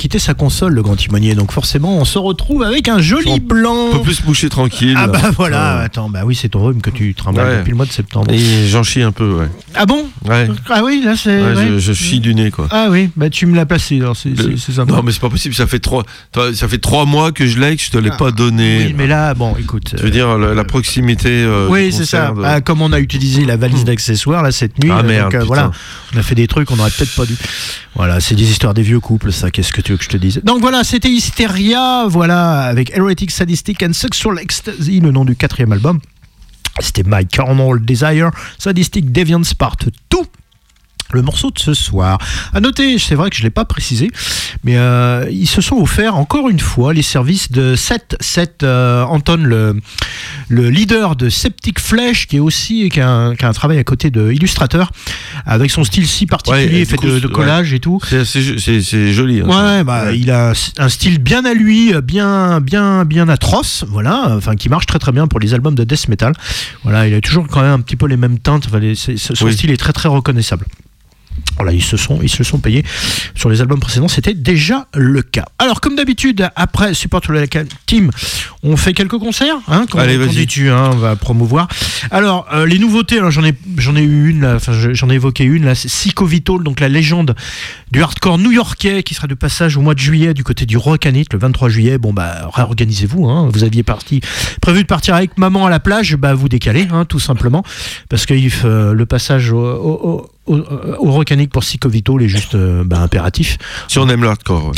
[0.09, 1.35] quitté sa console, le grand timonier.
[1.35, 3.90] Donc forcément, on se retrouve avec un joli blanc.
[3.93, 4.94] Un peu plus moucher tranquille.
[4.98, 5.85] Ah bah voilà, Ouais.
[5.85, 7.56] attends, bah oui, c'est ton rhume que tu trimbales Ouais.
[7.59, 8.32] depuis le mois de septembre.
[8.32, 9.48] Et j'en chie un peu, ouais.
[9.78, 10.48] Ah bon Ouais.
[10.68, 11.40] Ah oui, là c'est.
[11.42, 11.66] Ouais, ouais.
[11.68, 12.66] je, je chie du nez, quoi.
[12.70, 14.92] Ah oui, bah tu me l'as placé, alors c'est sympa.
[14.92, 15.55] Non, mais c'est pas possible.
[15.55, 16.05] Ça fait trois,
[16.55, 18.80] ça fait trois mois que je l'ai, que je te l'ai pas donné.
[18.82, 18.86] Ah.
[18.88, 19.94] Oui, mais là, bon, écoute.
[19.96, 21.28] Je veux dire, la, la proximité.
[21.30, 22.32] euh, oui, c'est ça.
[22.32, 25.32] de- Ah, comme on a utilisé la valise d'accessoires là cette nuit, Ah, euh, merde,
[25.32, 25.70] donc, euh, voilà,
[26.14, 27.36] on a fait des trucs qu'on aurait peut-être pas dû.
[27.94, 29.50] Voilà, c'est des histoires des vieux couples, ça.
[29.50, 30.40] Qu'est-ce que tu veux que je te dise?
[30.44, 35.72] Donc voilà, c'était Hysteria, voilà, avec Erotic Sadistic and Sexual Ecstasy, le nom du quatrième
[35.72, 36.00] album.
[36.80, 39.76] C'était My Carnal Desire, Sadistic Deviance Part
[40.10, 40.18] 2.
[41.12, 42.18] Le morceau de ce soir.
[42.52, 44.10] À noter, c'est vrai que je ne l'ai pas précisé,
[44.62, 49.05] mais euh, ils se sont offerts encore une fois les services de Seth, Seth euh,
[49.05, 49.80] Anton, le,
[50.48, 53.78] le leader de Septic Flesh, qui est aussi qui a, un, qui a un travail
[53.78, 54.90] à côté de illustrateur,
[55.47, 58.01] avec son style si particulier, Ouais, fait coup, de, collage et tout.
[58.05, 59.40] C'est joli.
[59.40, 59.47] hein,
[59.78, 64.56] Ouais, bah, il a un style bien à lui, bien, bien, bien atroce, voilà, enfin
[64.56, 66.35] qui marche très très bien pour les albums de death metal.
[66.82, 68.64] Voilà, il a toujours quand même un petit peu les mêmes teintes.
[68.68, 69.55] Enfin, les- c'est- son Oui.
[69.55, 70.66] style est très très reconnaissable.
[71.56, 72.85] Voilà, ils se sont, ils se sont payés
[73.35, 75.44] sur les albums précédents, c'était déjà le cas.
[75.59, 78.10] Alors, comme d'habitude, après Support to the Team,
[78.62, 79.56] on fait quelques concerts.
[79.69, 80.69] Hein, Allez, vas-y.
[80.69, 81.69] hein, on va promouvoir.
[82.10, 85.44] Alors, euh, les nouveautés, alors, j'en ai, j'en ai eu une, enfin, j'en ai évoqué
[85.44, 85.89] une, là, c'est
[86.28, 87.35] Vital, donc la légende
[87.93, 91.24] du hardcore new-yorkais qui sera de passage au mois de juillet du côté du Rockanit,
[91.32, 91.98] le 23 juillet.
[91.98, 93.27] Bon, bah, réorganisez-vous.
[93.28, 94.20] Hein, vous aviez parti,
[94.60, 97.62] prévu de partir avec maman à la plage, bah, vous décalez, hein, tout simplement,
[98.09, 102.28] parce que faut- le passage au, au, au, au- au Rockanit pour Psycho Vital est
[102.28, 103.58] juste euh, bah, impératif.
[103.88, 104.66] Si on aime le hardcore.
[104.66, 104.72] Ouais,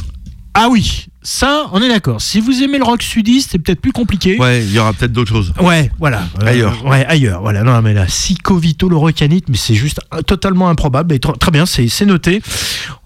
[0.54, 2.20] Ah oui, ça, on est d'accord.
[2.20, 4.36] Si vous aimez le rock sudiste, c'est peut-être plus compliqué.
[4.38, 5.52] Ouais, il y aura peut-être d'autres choses.
[5.60, 6.22] Ouais, voilà.
[6.42, 6.84] Euh, Ailleurs.
[6.84, 7.40] ouais, ailleurs.
[7.40, 7.62] Voilà.
[7.62, 11.14] Non, mais là, Psycho Vito, le recanite, mais c'est juste euh, totalement improbable.
[11.14, 12.42] Et tr- très bien, c'est c'est noté.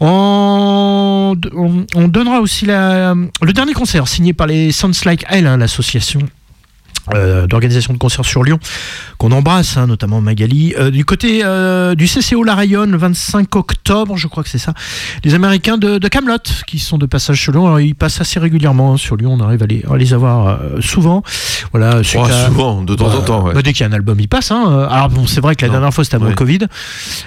[0.01, 5.47] On, on, on donnera aussi la, le dernier concert signé par les Sounds Like Hell,
[5.47, 6.21] hein, l'association.
[7.15, 8.59] Euh, d'organisation de concerts sur Lyon
[9.19, 13.55] qu'on embrasse hein, notamment Magali Euh, du côté euh, du CCO La Rayonne le 25
[13.57, 14.73] octobre je crois que c'est ça
[15.25, 18.41] les Américains de, de Camelot qui sont de passage sur Lyon Alors, ils passent assez
[18.41, 21.23] régulièrement hein, sur Lyon on arrive à les, à les avoir souvent
[21.73, 23.45] voilà Oh, souvent, de temps en temps.
[23.47, 23.55] ouais.
[23.55, 24.51] bah, dès qu'il y a un album, il passe.
[24.51, 24.87] Hein.
[24.91, 25.73] Alors bon, c'est vrai que la Non.
[25.75, 26.61] dernière fois c'était avant le Covid.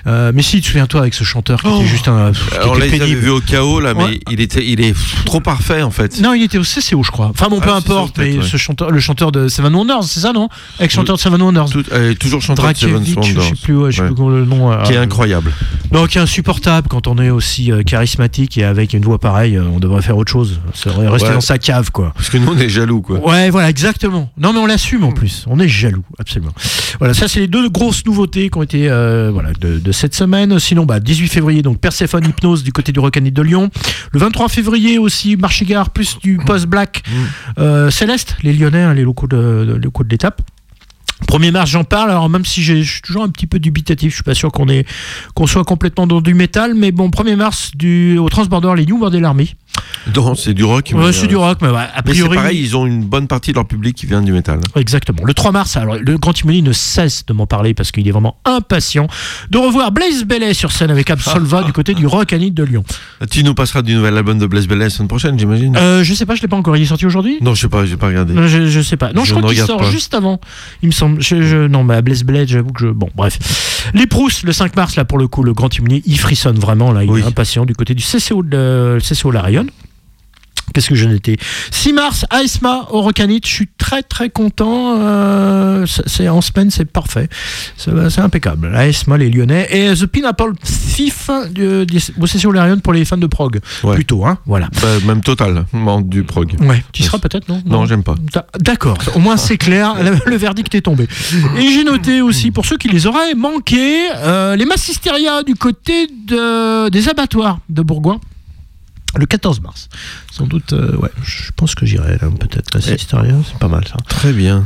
[0.06, 1.78] Mais si, tu te souviens-toi avec ce chanteur qui Oh.
[1.80, 2.32] était juste un.
[2.32, 3.22] pff, qui Alors était là, pénible.
[3.22, 4.20] vu au chaos, là, mais Ouais.
[4.32, 4.95] il, était, il est
[5.26, 6.20] trop parfait, en fait.
[6.22, 7.28] Non, il était au CCO, je crois.
[7.34, 8.18] Enfin bon, peu Ah, CCO, importe.
[8.20, 8.44] Mais ouais.
[8.45, 10.48] ce chanteur, le chanteur de Seven Wonders, c'est ça, non
[10.80, 11.69] Avec chanteur de Seven Wonders.
[11.69, 13.44] Tout- euh, toujours chanteur de Seven Drakevic, je Wonders.
[13.49, 14.07] sais plus, ouais, je sais Ouais.
[14.07, 14.72] plus comment le nom.
[14.72, 15.52] euh, Qui est incroyable.
[15.91, 19.57] Donc, qui est insupportable quand on est aussi euh, charismatique et avec une voix pareille.
[19.57, 20.60] euh, on devrait faire autre chose.
[20.73, 21.34] Rester Ouais.
[21.34, 22.14] dans sa cave, quoi.
[22.15, 23.19] Parce que nous, on est jaloux, quoi.
[23.27, 24.30] Ouais, voilà, exactement.
[24.38, 25.44] Non, mais on l'assume en plus.
[25.48, 26.52] On est jaloux, absolument.
[26.99, 30.15] Voilà, ça, c'est les deux grosses nouveautés qui ont été euh, voilà, de, de cette
[30.15, 30.57] semaine.
[30.60, 33.69] Sinon, bah, 18 février, donc Persephone Hypnose du côté du Rockanit de Lyon.
[34.11, 37.03] Le 23 février aussi, Marchigard, plus du post-black.
[37.60, 40.42] Euh, Céleste, les Lyonnais, hein, les locaux de, de- locaux de l'étape.
[41.26, 42.11] 1er mars, j'en parle.
[42.11, 45.48] Alors, même si je suis toujours un petit peu dubitatif, je suis pas sûr qu'on
[45.48, 46.73] soit complètement dans du métal.
[46.76, 49.56] Mais bon, 1er mars, du, au Transborder, les New Model Army.
[50.15, 50.91] Non, c'est du rock.
[50.94, 52.35] Ouais, mais, c'est euh, du rock, mais ouais, a Mais priori.
[52.35, 54.60] pareil, ils ont une bonne partie de leur public qui vient du métal.
[54.76, 55.23] Exactement.
[55.23, 58.11] Le 3 mars, alors le Grand Timoni ne cesse de m'en parler parce qu'il est
[58.11, 59.07] vraiment impatient
[59.52, 62.84] de revoir Blaze Bellet sur scène avec Absolva du côté du Rock Anit de Lyon.
[63.30, 66.14] Tu nous passeras du nouvel album de Blaise Bellet la semaine prochaine, j'imagine Euh, je
[66.14, 66.77] sais pas, je l'ai pas encore.
[66.77, 67.38] Il est sorti aujourd'hui?
[67.41, 68.34] Non, je sais pas, j'ai pas regardé.
[68.34, 69.14] Non, je, je sais pas.
[69.14, 69.91] Non, je, Je crois qu'il sort pas.
[69.91, 70.39] juste avant.
[70.81, 71.07] Il me semble.
[71.20, 72.92] Je, je- non, mais à Blaze Bellet, j'avoue que je.
[72.92, 73.92] Bon, bref.
[73.94, 76.92] Les Prousses, le 5 mars, là, pour le coup, le Grand Timoni, il frissonne vraiment.
[76.92, 77.22] Là, il Oui.
[77.22, 79.70] est impatient du côté du CCO de CCO La Rayonne.
[80.73, 81.38] Qu'est-ce que je n'étais
[81.72, 83.41] 6 mars, AESMA au Rocanit.
[83.44, 84.95] Je suis très très content.
[84.99, 87.30] euh, c'est- en semaine, c'est parfait.
[87.77, 88.72] C'est impeccable.
[88.76, 89.68] AESMA, les Lyonnais.
[89.72, 93.60] Et The Pineapple Thief du, du, au CCO La Rayonne pour les fans de prog.
[93.84, 93.95] Ouais.
[93.95, 94.38] Plutôt, hein.
[94.45, 94.69] Voilà.
[94.81, 95.65] Bah, même total,
[96.03, 96.53] du prog.
[96.60, 97.61] Ouais, tu y seras peut-être, non?
[97.65, 98.15] Non, j'aime pas.
[98.34, 101.07] D'a- D'accord, au moins c'est clair, le, le verdict est tombé.
[101.57, 106.07] Et j'ai noté aussi, pour ceux qui les auraient manqués, euh, les Massisteria du côté
[106.07, 108.19] de- des abattoirs de Bourgoin.
[109.16, 109.90] Le 14 mars.
[110.32, 112.74] Sans doute, euh, ouais, je pense que j'irai là, peut-être.
[112.76, 113.96] Massisteria, c'est pas mal ça.
[114.08, 114.66] Très bien.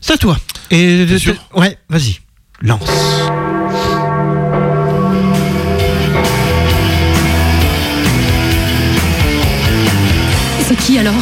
[0.00, 0.36] C'est à toi.
[0.70, 2.20] Et T'es sûr Ouais, vas-y,
[2.60, 2.88] lance.
[10.66, 11.14] C'est qui alors?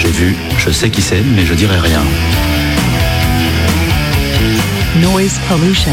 [0.00, 2.02] J'ai vu, je sais qui c'est, mais je dirai rien.
[5.00, 5.92] Noise pollution.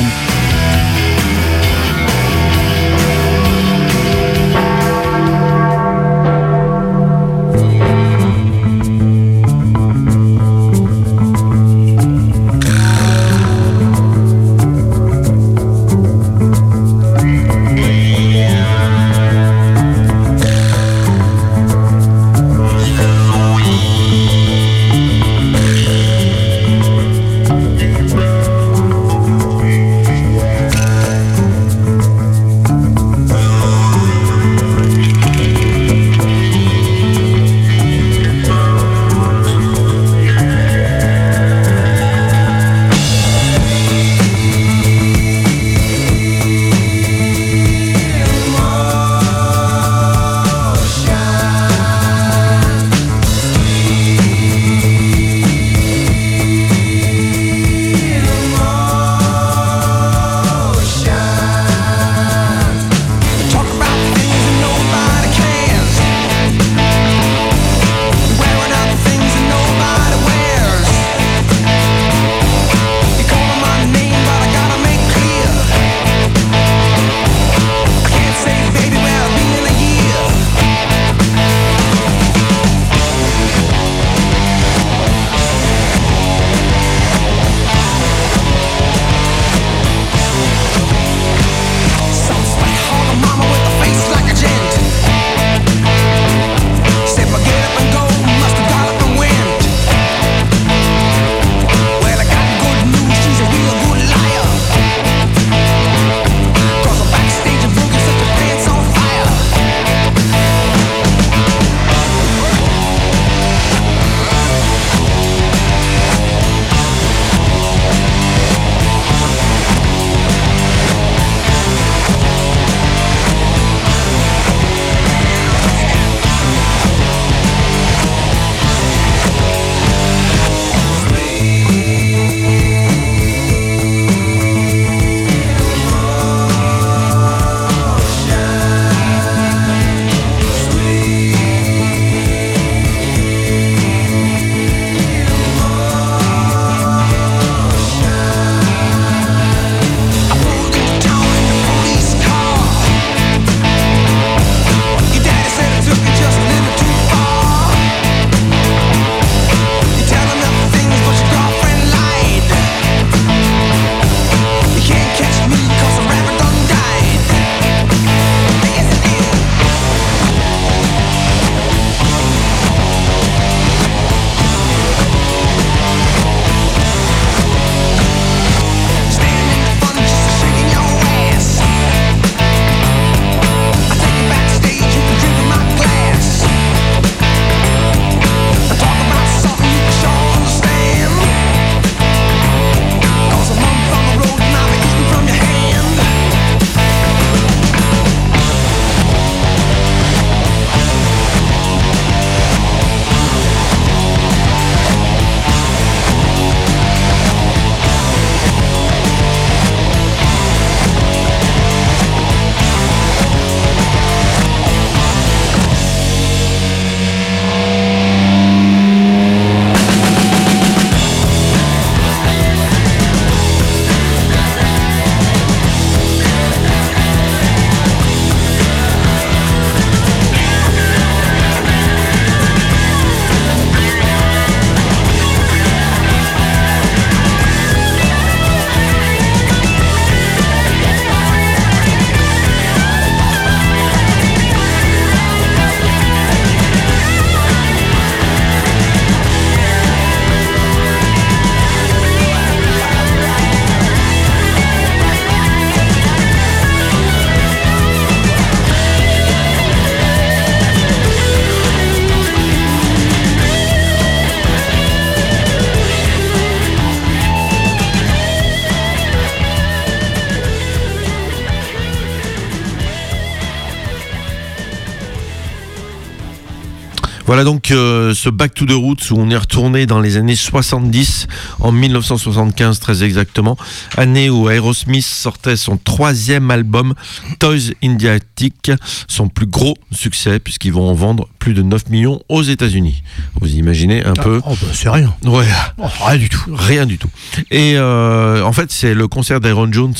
[277.45, 277.71] Donc
[278.05, 281.27] euh, ce Back to the Roots où on est retourné dans les années 70,
[281.59, 283.57] en 1975 très exactement,
[283.97, 286.93] année où Aerosmith sortait son troisième album,
[287.39, 288.71] Toys Indiatic,
[289.07, 293.03] son plus gros succès puisqu'ils vont en vendre plus de 9 millions aux États-Unis.
[293.39, 295.13] Vous imaginez un peu Oh, bah, c'est rien.
[295.25, 295.45] Ouais.
[295.77, 296.41] Oh, rien du tout.
[296.53, 297.09] Rien du tout.
[297.51, 299.93] Et euh, en fait, c'est le concert d'Aaron Jones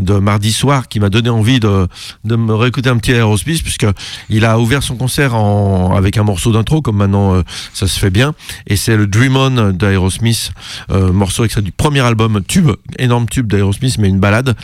[0.00, 1.86] de mardi soir qui m'a donné envie de,
[2.24, 3.86] de me réécouter un petit Aerosmith, puisque
[4.28, 7.98] il a ouvert son concert en, avec un morceau d'intro, comme maintenant euh, ça se
[7.98, 8.34] fait bien.
[8.66, 10.52] Et c'est le Dream On d'Aerosmith,
[10.90, 14.56] euh, morceau extrait du premier album, tube, énorme tube d'Aerosmith, mais une balade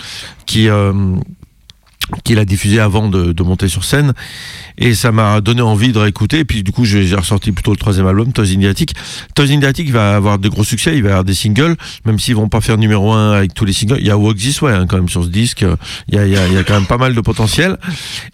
[0.47, 0.69] qui.
[2.25, 4.13] Qu'il a diffusé avant de, monter sur scène.
[4.79, 6.41] Et ça m'a donné envie de réécouter.
[6.41, 8.95] Et puis du coup j'ai ressorti plutôt le troisième album Toys Indiatic
[9.35, 10.97] Toys Indiatic va avoir de gros succès.
[10.97, 11.77] Il va avoir des singles.
[12.05, 13.97] Même s'ils vont pas faire numéro un avec tous les singles.
[14.01, 15.65] Il y a Walk This Way hein, quand même sur ce disque.
[16.09, 17.79] Il y a, quand même pas mal de potentiel.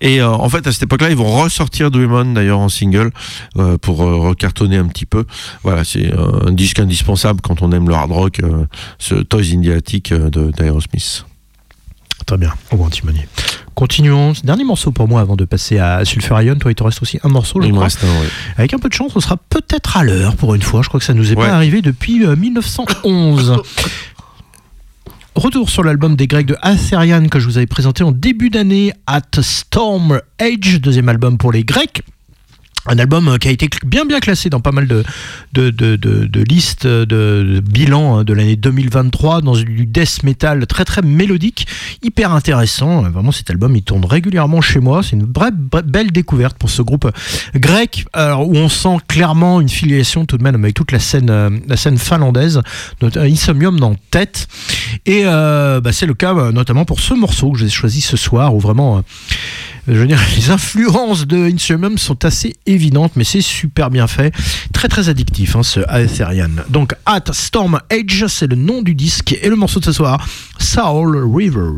[0.00, 2.68] Et euh, en fait à cette époque là ils vont ressortir Dream On d'ailleurs en
[2.68, 3.10] single
[3.58, 5.24] euh, pour euh, recartonner un petit peu.
[5.62, 8.40] Voilà c'est un disque indispensable quand on aime le hard rock
[8.98, 11.24] ce Toys Indiatic d'Aerosmith
[12.26, 13.26] Très bien, au bon timonier.
[13.74, 14.32] Continuons.
[14.42, 16.56] Dernier morceau pour moi avant de passer à Sulfur Ion.
[16.56, 17.84] Toi, il te reste aussi un morceau, je il crois.
[17.84, 18.58] reste un.
[18.58, 20.82] Avec un peu de chance, on sera peut-être à l'heure pour une fois.
[20.82, 21.46] Je crois que ça nous est Ouais.
[21.46, 23.62] pas arrivé depuis euh, 1911.
[25.36, 28.92] Retour sur l'album des Grecs de Atherian que je vous avais présenté en début d'année,
[29.06, 32.02] At Storm Age, deuxième album pour les Grecs.
[32.88, 35.04] Un album euh, qui a été bien bien classé dans pas mal de,
[36.48, 41.66] listes de, de bilans hein, de l'année 2023 dans du death metal très très mélodique,
[42.02, 43.04] hyper intéressant.
[43.04, 45.02] Euh, Vraiment cet album il tourne régulièrement chez moi.
[45.02, 47.10] C'est une vraie, belle découverte pour ce groupe
[47.54, 51.50] grec où on sent clairement une filiation tout de même avec toute la scène, euh,
[51.66, 52.60] la scène finlandaise,
[53.16, 54.48] Insomnium dans tête.
[55.06, 58.16] Et euh, bah, c'est le cas euh, notamment pour ce morceau que j'ai choisi ce
[58.16, 59.02] soir où vraiment.
[59.88, 64.34] Je veux dire, les influences de Insomnium sont assez évidentes, mais c'est super bien fait.
[64.72, 66.50] Très très addictif, hein, ce Aetherian.
[66.68, 69.36] Donc, At Storm Age, c'est le nom du disque.
[69.42, 70.26] Et le morceau de ce soir,
[70.58, 71.70] Soul River.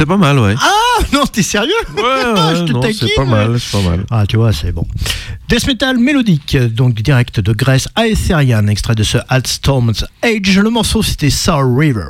[0.00, 0.54] C'est pas mal, ouais.
[0.58, 4.06] Ah non, t'es sérieux Ouais, je te non, taquine, c'est pas mal, c'est pas mal.
[4.10, 4.86] Ah, tu vois, c'est bon.
[5.46, 10.58] Death metal mélodique, donc direct de Grèce à Etherian, extrait de ce At Storm's Age.
[10.58, 12.06] Le morceau, c'était Soul River.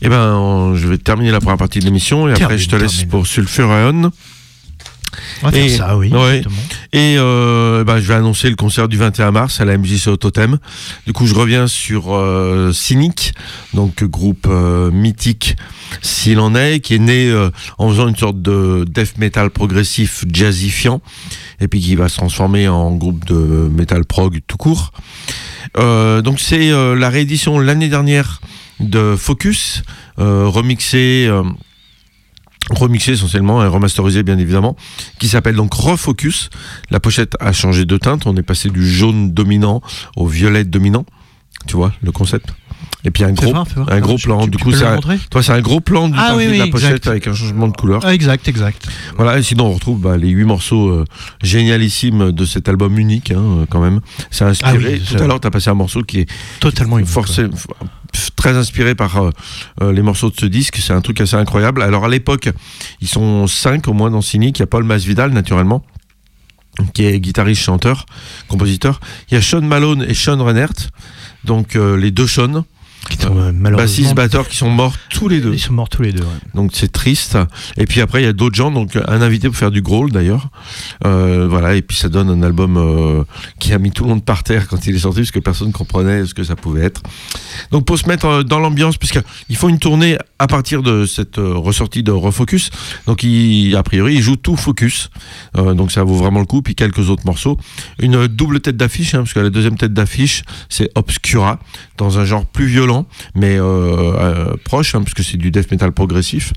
[0.00, 2.76] Eh ben, on- je vais terminer la première partie de l'émission et après je te
[2.76, 3.08] laisse termine.
[3.10, 4.10] pour Sulfurion.
[5.42, 6.42] On va faire ça, oui, ouais.
[6.94, 10.16] Et euh, ben, je vais annoncer le concert du 21 mars à la MJC au
[10.16, 10.58] Totem.
[11.06, 13.34] Du coup, je reviens sur euh, Cynic,
[13.74, 15.56] donc groupe euh, mythique
[16.02, 20.24] s'il en est, qui est né euh, en faisant une sorte de death metal progressif
[20.32, 21.00] jazzifiant,
[21.60, 24.92] et puis qui va se transformer en groupe de metal prog tout court.
[25.76, 28.40] Euh, donc c'est euh, la réédition l'année dernière
[28.80, 29.82] de Focus,
[30.16, 31.26] remixé.
[31.28, 31.42] euh,
[32.70, 34.74] remixé essentiellement et remasterisé bien évidemment,
[35.18, 36.50] qui s'appelle donc Refocus.
[36.90, 39.82] La pochette a changé de teinte, on est passé du jaune dominant
[40.16, 41.04] au violet dominant,
[41.66, 42.54] tu vois le concept?
[43.04, 43.92] Et puis un gros, voir, fais voir.
[43.92, 44.44] un gros plan.
[44.44, 44.98] tu- du tu coup, c'est un,
[45.30, 47.06] toi, c'est un gros plan du Ah oui, de la pochette exact.
[47.08, 48.00] avec un changement de couleur.
[48.04, 48.86] Ah, Exact, exact.
[49.16, 51.04] Voilà, et sinon on retrouve bah, les huit morceaux euh,
[51.42, 54.00] génialissimes de cet album unique, hein, euh, quand même.
[54.30, 54.72] C'est inspiré.
[54.74, 56.28] Ah oui, Tout à l'heure, tu as passé un morceau qui est
[56.60, 57.48] Totalement unique, forcé-
[58.36, 59.16] très inspiré par
[59.82, 60.76] euh, les morceaux de ce disque.
[60.80, 61.82] C'est un truc assez incroyable.
[61.82, 62.48] Alors à l'époque,
[63.00, 64.58] ils sont cinq au moins dans Cynic.
[64.58, 65.84] Il y a Paul Masvidal, naturellement
[66.92, 68.04] qui est guitariste, chanteur,
[68.48, 68.98] compositeur.
[69.30, 70.72] Il y a Sean Malone et Sean Reinert,
[71.44, 72.64] donc euh, les deux Sean.
[73.08, 75.52] Qui sont, euh, malheureusement- bassiste, batteur qui sont morts tous les deux.
[75.52, 76.22] Ils sont morts tous les deux.
[76.22, 76.28] ouais.
[76.54, 77.36] Donc c'est triste.
[77.76, 80.10] Et puis après il y a d'autres gens, donc un invité pour faire du growl
[80.10, 80.48] d'ailleurs.
[81.04, 83.24] Euh, voilà, et puis ça donne un album euh,
[83.58, 85.72] qui a mis tout le monde par terre quand il est sorti parce que personne
[85.72, 87.02] comprenait ce que ça pouvait être.
[87.70, 91.38] Donc pour se mettre euh, dans l'ambiance, puisqu'ils font une tournée à partir de cette
[91.38, 92.68] euh, ressortie de Refocus.
[93.06, 95.08] Donc il, a priori ils jouent tout Focus.
[95.56, 96.60] Euh, donc ça vaut vraiment le coup.
[96.60, 97.56] Puis quelques autres morceaux.
[97.98, 101.58] Une double tête d'affiche, hein, parce que la deuxième tête d'affiche c'est Obscura
[101.96, 105.92] dans un genre plus violent mais euh, proche, hein, parce que c'est du death metal
[105.92, 106.52] progressif.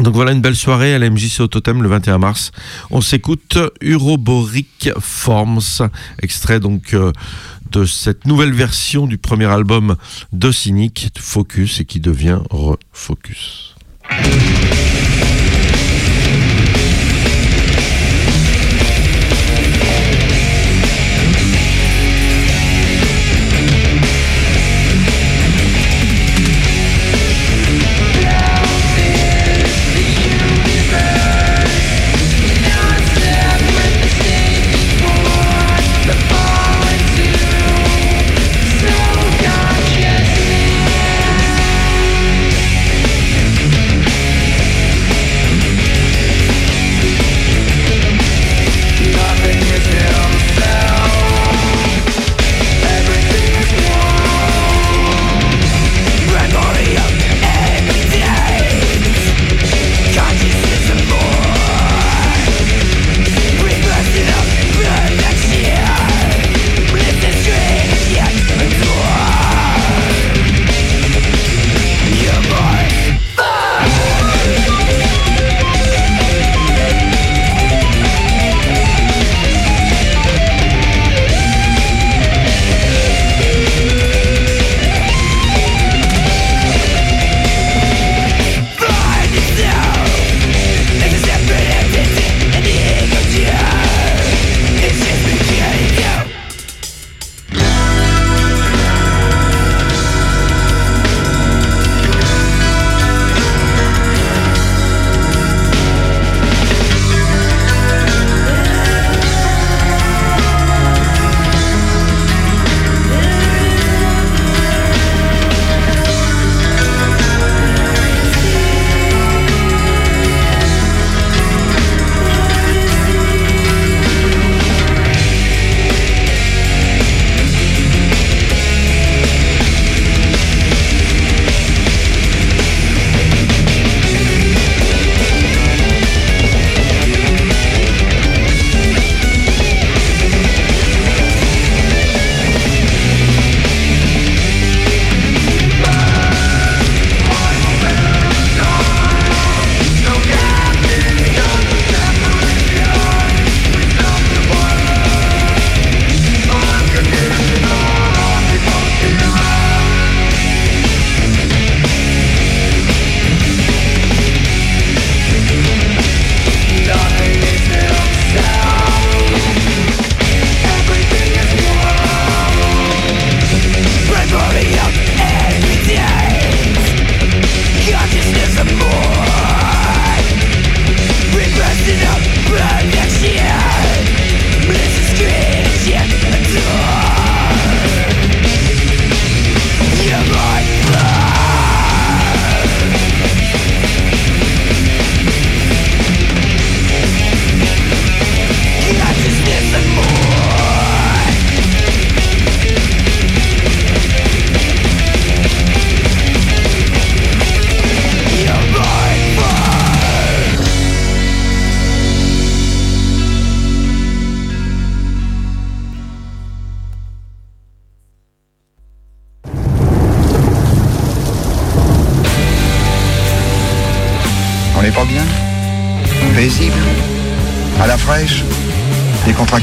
[0.00, 2.50] Donc voilà une belle soirée à la MJC au Totem le 21 mars.
[2.90, 5.88] On s'écoute Uroboric Forms,
[6.20, 6.94] extrait donc
[7.84, 9.96] cette nouvelle version du premier album
[10.32, 13.74] de Cynic, Focus, et qui devient Refocus.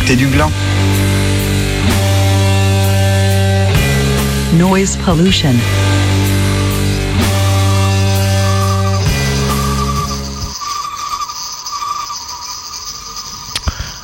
[0.02, 0.52] Du gland.
[4.58, 5.54] Noise pollution.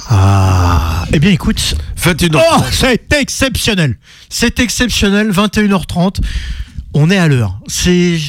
[0.09, 1.75] Ah, eh bien écoute.
[1.97, 2.39] 21h30.
[2.39, 3.97] Oh, c'est exceptionnel.
[4.29, 5.31] C'est exceptionnel.
[5.31, 6.19] 21h30.
[6.93, 7.59] On est à l'heure.
[7.67, 8.19] C'est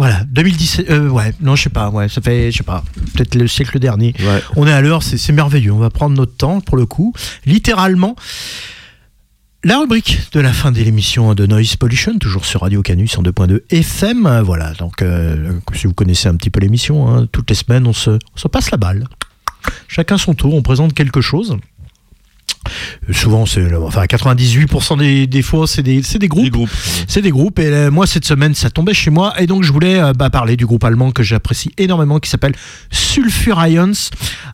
[0.00, 0.90] voilà 2017.
[0.90, 1.90] euh, ouais, non, je sais pas.
[1.90, 2.82] Ouais, ça fait, je sais pas,
[3.14, 4.14] peut-être le siècle dernier.
[4.56, 5.02] On est à l'heure.
[5.02, 5.72] C'est merveilleux.
[5.72, 7.12] On va prendre notre temps pour le coup,
[7.44, 8.16] littéralement.
[9.62, 13.22] La rubrique de la fin de l'émission de Noise Pollution, toujours sur Radio Canus en
[13.22, 14.40] 2.2 FM.
[14.42, 17.92] Voilà, donc euh, si vous connaissez un petit peu l'émission, hein, toutes les semaines on
[17.92, 19.06] se, on se passe la balle.
[19.86, 21.58] Chacun son tour, on présente quelque chose.
[23.12, 26.68] Souvent, c'est enfin 98% des, des fois, c'est des, c'est des groupes.
[27.08, 27.58] C'est des groupes.
[27.58, 29.32] Et euh, moi, cette semaine, ça tombait chez moi.
[29.40, 32.54] Et donc, je voulais euh, bah, parler du groupe allemand que j'apprécie énormément, qui s'appelle
[32.90, 33.92] Sulfur Ions,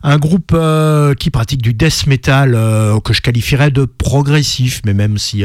[0.03, 2.51] un groupe euh, qui pratique du death metal
[3.03, 5.43] que je qualifierais de progressif, mais même si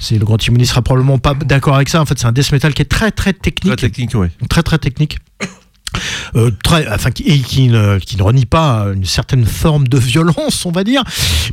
[0.00, 2.00] c'est le grand Timon sera probablement pas d'accord avec ça.
[2.00, 4.30] En fait, c'est un death metal qui est très très technique, Très technique, ouais.
[4.48, 5.18] très très technique.
[6.36, 9.98] Euh, très, enfin, qui, et qui, ne, qui ne renie pas une certaine forme de
[10.04, 11.02] violence, on va dire,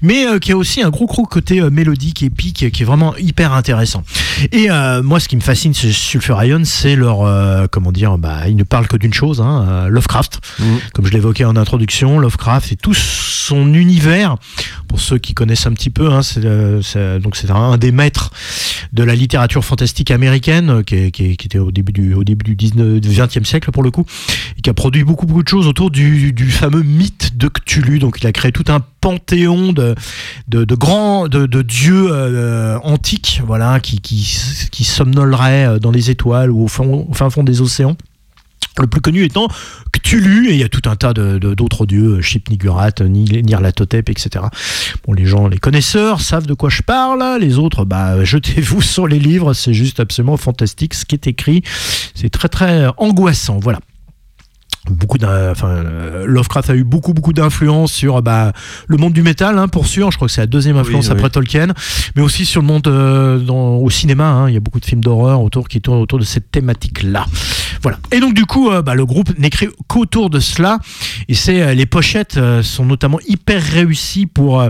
[0.01, 3.15] mais euh, qui a aussi un gros gros côté euh, mélodique, épique, qui est vraiment
[3.17, 4.03] hyper intéressant.
[4.51, 8.17] Et euh, moi, ce qui me fascine chez Sulfur Ion, c'est leur, euh, comment dire,
[8.17, 10.39] bah, ils ne parlent que d'une chose, hein, euh, Lovecraft.
[10.93, 14.37] Comme je l'évoquais en introduction, Lovecraft et tout son univers.
[14.87, 18.31] Pour ceux qui connaissent un petit peu, hein, c'est, euh, donc c'est un des maîtres
[18.93, 22.43] de la littérature fantastique américaine, euh, qui, qui qui était au début du, au début
[22.43, 24.05] du 19, du 20e siècle pour le coup,
[24.57, 27.99] et qui a produit beaucoup beaucoup de choses autour du, fameux mythe de Cthulhu.
[27.99, 29.95] Donc il a créé tout un panthéon de,
[30.75, 37.07] grands de, dieux euh, antiques, voilà, qui, somnoleraient euh, dans les étoiles ou au, fond,
[37.09, 37.95] au fin fond des océans.
[38.79, 39.47] Le plus connu étant
[39.91, 44.09] Cthulhu, et il y a tout un tas de- de- d'autres dieux, Ship-Nigurat, Ni- Nyarlathotep,
[44.09, 44.45] etc.
[45.05, 49.07] Bon, les gens, les connaisseurs savent de quoi je parle, les autres, bah, jetez-vous sur
[49.07, 51.63] les livres, c'est juste absolument fantastique ce qui est écrit,
[52.15, 53.79] c'est très très angoissant, voilà
[54.89, 58.51] beaucoup enfin, euh, Lovecraft a eu beaucoup beaucoup d'influence sur bah,
[58.87, 61.11] le monde du métal hein, pour sûr je crois que c'est la deuxième influence Oui,
[61.11, 61.31] après oui.
[61.31, 61.67] Tolkien
[62.15, 64.49] mais aussi sur le monde euh, dans- au cinéma hein.
[64.49, 67.25] il y a beaucoup de films d'horreur autour qui tournent autour de cette thématique là
[67.81, 67.97] voilà.
[68.11, 70.79] Et donc du coup euh, bah, le groupe n'écrit qu'autour de cela.
[71.27, 74.63] Et c'est euh, les pochettes euh, sont notamment hyper réussies pour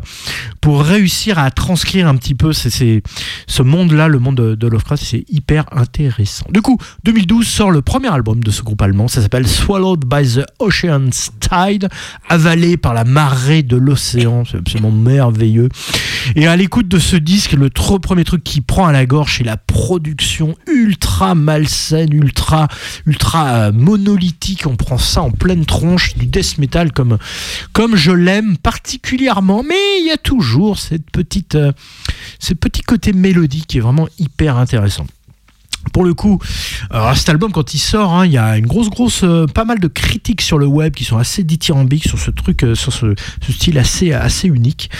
[0.61, 5.03] pour réussir à transcrire un petit peu ce monde là le monde de, de Lovecraft.
[5.03, 6.45] C'est hyper intéressant.
[6.51, 9.07] Du coup 2012 sort le premier album de ce groupe allemand.
[9.07, 11.89] Ça s'appelle Swallowed by the Ocean's Tide
[12.29, 14.43] avalé par la marée de l'océan.
[14.45, 15.69] C'est absolument merveilleux.
[16.35, 19.37] Et à l'écoute de ce disque le trop premier truc qui prend à la gorge
[19.37, 22.67] c'est la production ultra malsaine ultra
[23.05, 24.65] ultra euh, monolithique.
[24.67, 27.17] On prend ça en pleine tronche du death metal comme
[27.95, 29.63] je l'aime particulièrement.
[29.63, 31.71] Mais il y a toujours cette petite euh,
[32.39, 35.05] ce petit côté mélodique qui est vraiment hyper intéressant.
[35.93, 36.39] Pour le coup,
[37.15, 39.79] cet album quand il sort, hein, il y a une grosse grosse, euh, pas mal
[39.79, 43.51] de critiques sur le web qui sont assez dithyrambiques sur ce truc, sur ce, ce
[43.51, 44.91] style assez unique.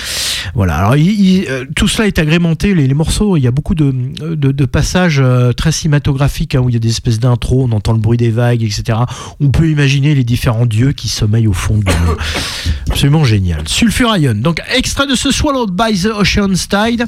[0.55, 0.75] Voilà.
[0.77, 3.75] Alors il- il- euh, tout cela est agrémenté, les, les morceaux, il y a beaucoup
[3.75, 7.67] de, de, de passages euh, très cinématographiques hein, où il y a des espèces d'intros,
[7.69, 8.99] on entend le bruit des vagues, etc.
[9.39, 11.85] On peut imaginer les différents dieux qui sommeillent au fond du
[12.89, 13.67] Absolument génial.
[13.67, 14.35] Sulfur Ion.
[14.35, 17.05] Donc extrait de ce Swallowed by the Ocean's Tide.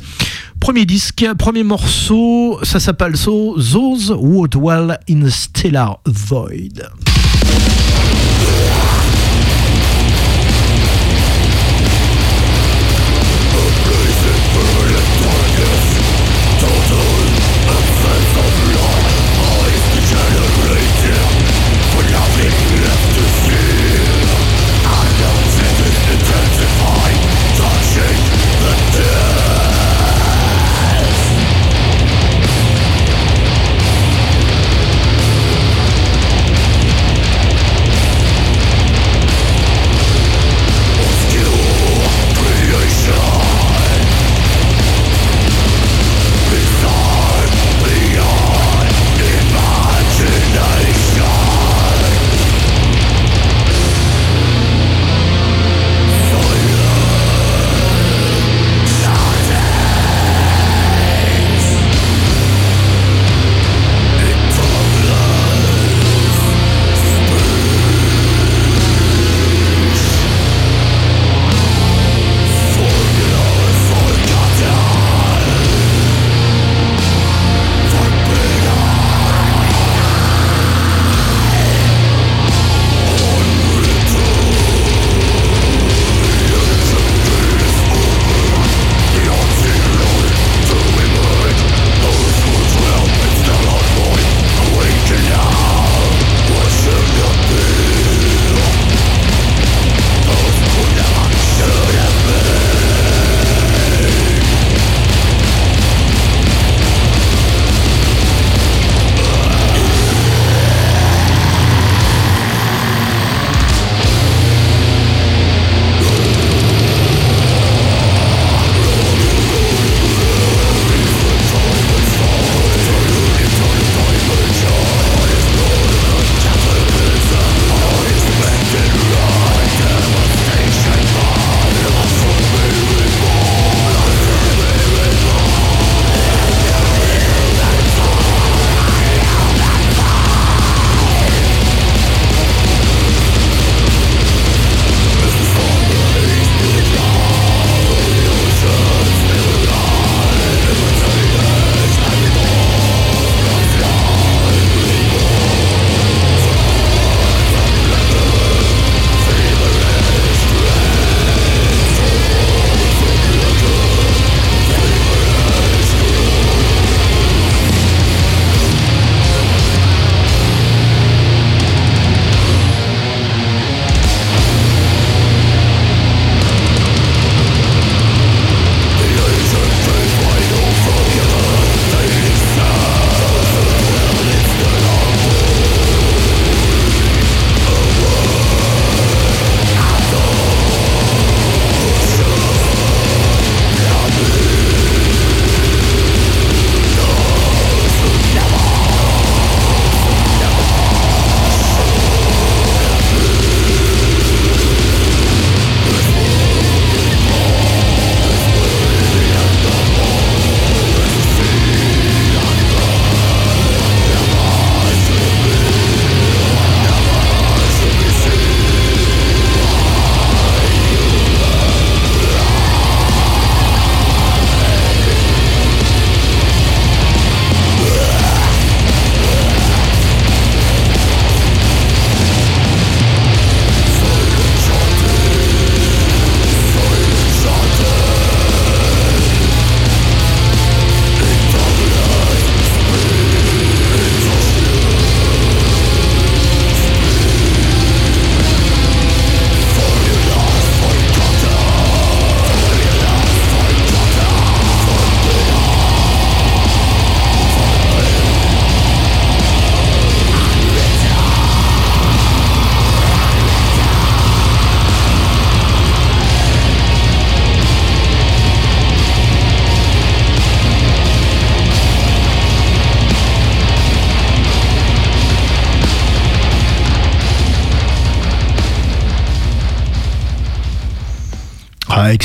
[0.60, 6.84] Premier disque, premier morceau, ça s'appelle so, Those Who Dwell in Stellar Void.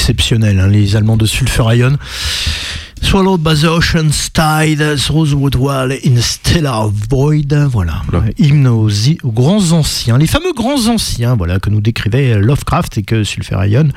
[0.09, 1.98] Ah, exceptionnel, hein, les Allemands de Sulfur Ion.
[3.02, 7.52] Swallowed by the Ocean's Tide, Rosewood Wall in Stellar Void.
[7.70, 8.01] Voilà.
[8.39, 8.89] Hymne aux,
[9.26, 13.89] grands anciens, les fameux grands anciens, voilà, que nous décrivait Lovecraft et que Sulfur Ion,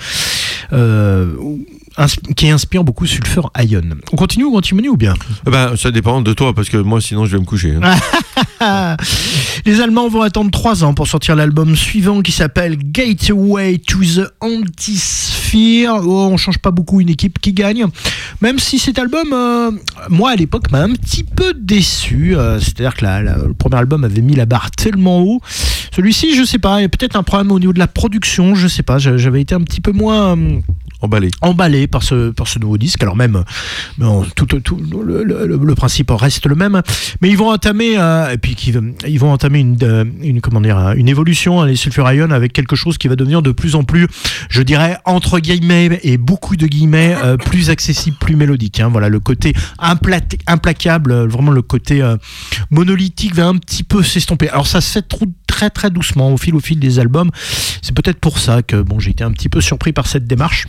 [0.74, 1.34] euh,
[2.36, 3.82] qui inspire beaucoup Sulfur Ion.
[4.12, 5.14] On continue ou on continue ou bien?
[5.48, 7.76] Eh Ben, ça dépend de toi, parce que moi, sinon, je vais me coucher.
[7.82, 8.96] hein.
[9.66, 14.32] Les Allemands vont attendre trois ans pour sortir l'album suivant qui s'appelle Gateway to the
[14.40, 16.02] Antisphere.
[16.04, 17.86] Oh, on change pas beaucoup une équipe qui gagne.
[18.42, 19.72] Même si cet album, euh,
[20.10, 22.36] moi à l'époque, m'a un petit peu déçu.
[22.36, 25.42] Euh, C'est-à-dire que la- la- le premier album avait mis la barre tellement haut.
[25.96, 28.56] Celui-ci, je sais pas, il y a peut-être un problème au niveau de la production,
[28.56, 28.98] je sais pas.
[28.98, 30.38] j'a- J'avais été un petit peu moins.
[30.38, 30.60] euh,
[31.02, 31.30] emballé.
[31.42, 33.02] emballé par ce, par ce nouveau disque.
[33.04, 33.44] Alors même,
[34.36, 36.82] tout, le, principe reste le même,
[37.22, 38.56] mais ils vont entamer, euh, puis
[39.08, 42.54] ils vont entamer une, euh, une, comment dire, une évolution, hein, les Sulfur Ion, avec
[42.54, 44.08] quelque chose qui va devenir de plus en plus,
[44.50, 48.80] je dirais, entre guillemets, et beaucoup de guillemets, euh, plus accessible, plus mélodique.
[48.80, 48.90] hein.
[48.92, 52.02] Voilà, le côté impla- implacable, vraiment le côté
[52.70, 54.50] monolithique va un petit peu s'estomper.
[54.50, 57.30] Alors ça trou- très très doucement au fil au fil des albums.
[57.82, 60.68] C'est peut-être pour ça que bon, j'ai été un petit peu surpris par cette démarche.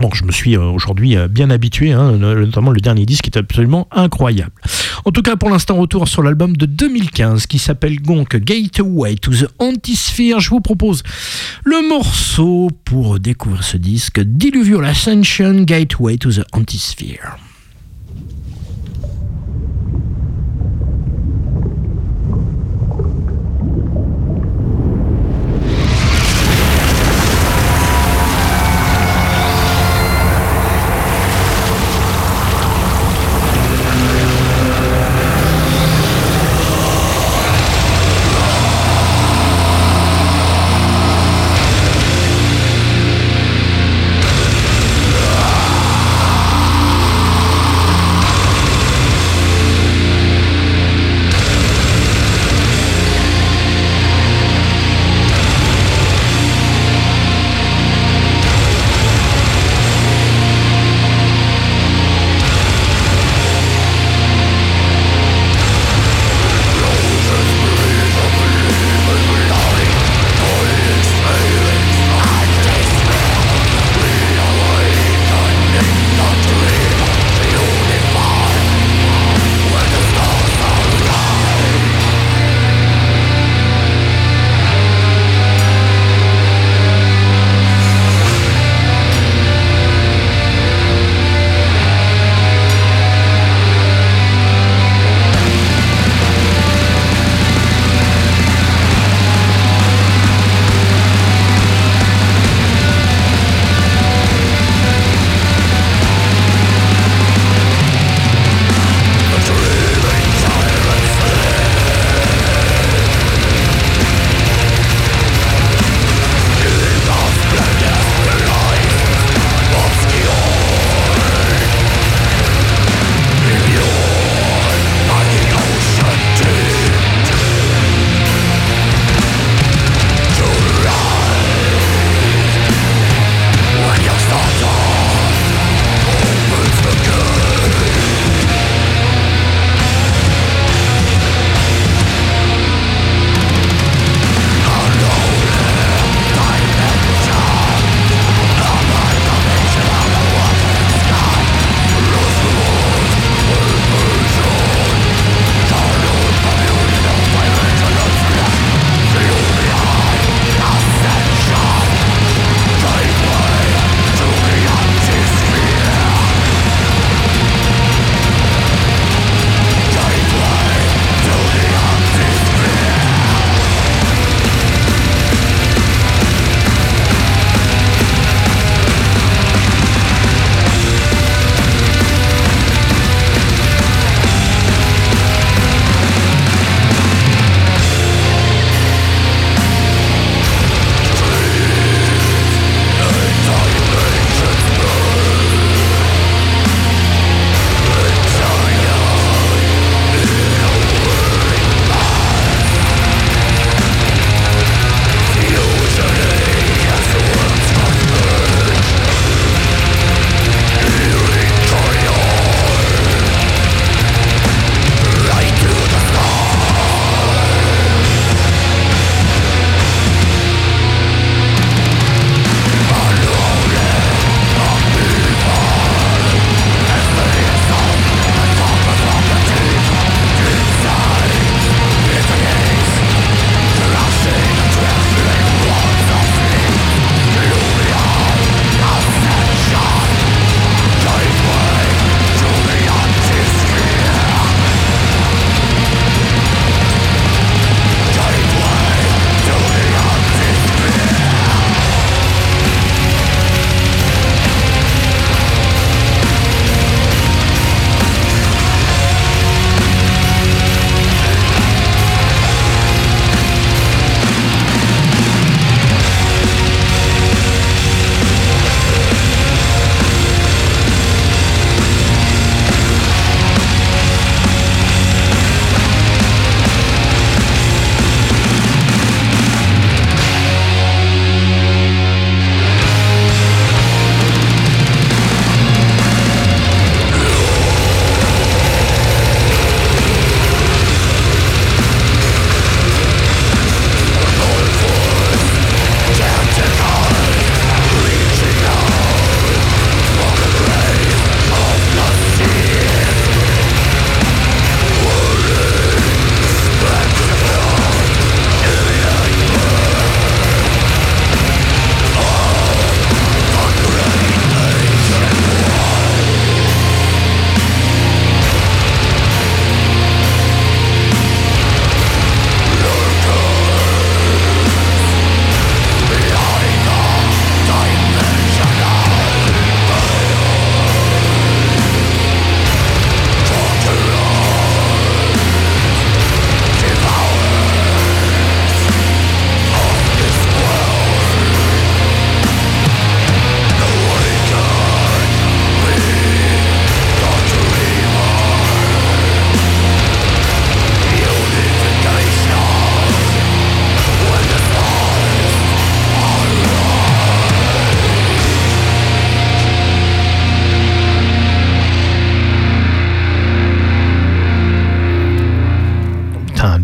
[0.00, 3.26] Bon, je me suis euh, aujourd'hui euh, bien habitué, hein, no- notamment le dernier disque
[3.26, 4.52] est absolument incroyable.
[5.04, 9.30] En tout cas, pour l'instant, retour sur l'album de 2015 qui s'appelle donc Gateway to
[9.32, 10.40] the Antisphere.
[10.40, 11.02] Je vous propose
[11.64, 17.36] le morceau pour découvrir ce disque Diluvial Ascension Gateway to the Antisphere.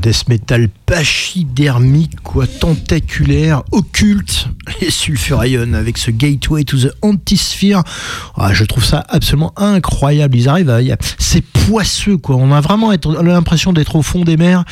[0.06, 4.46] Death metal pachydermique, quoi, tentaculaire, occulte,
[4.80, 7.82] les Sulfurion avec ce Gateway to the Antisphere.
[8.36, 10.36] Ah, je trouve ça absolument incroyable.
[10.36, 10.78] Ils arrivent à.
[11.18, 12.36] C'est poisseux, quoi.
[12.36, 14.64] On a vraiment l'impression d'être au fond des mers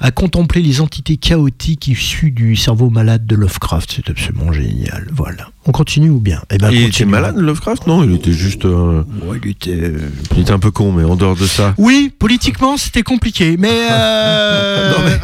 [0.00, 3.92] à contempler les entités chaotiques issues du cerveau malade de Lovecraft.
[3.96, 5.08] C'est absolument génial.
[5.12, 5.48] Voilà.
[5.66, 6.40] On continue ou bien?
[6.50, 7.86] Eh ben, il était malade, Lovecraft?
[7.86, 8.64] Non, il était juste.
[8.64, 9.02] euh,
[9.44, 9.92] il était.
[10.34, 11.74] il était un peu con, mais en dehors de ça.
[11.76, 13.88] Oui, politiquement, c'était compliqué, mais.
[13.90, 14.92] euh,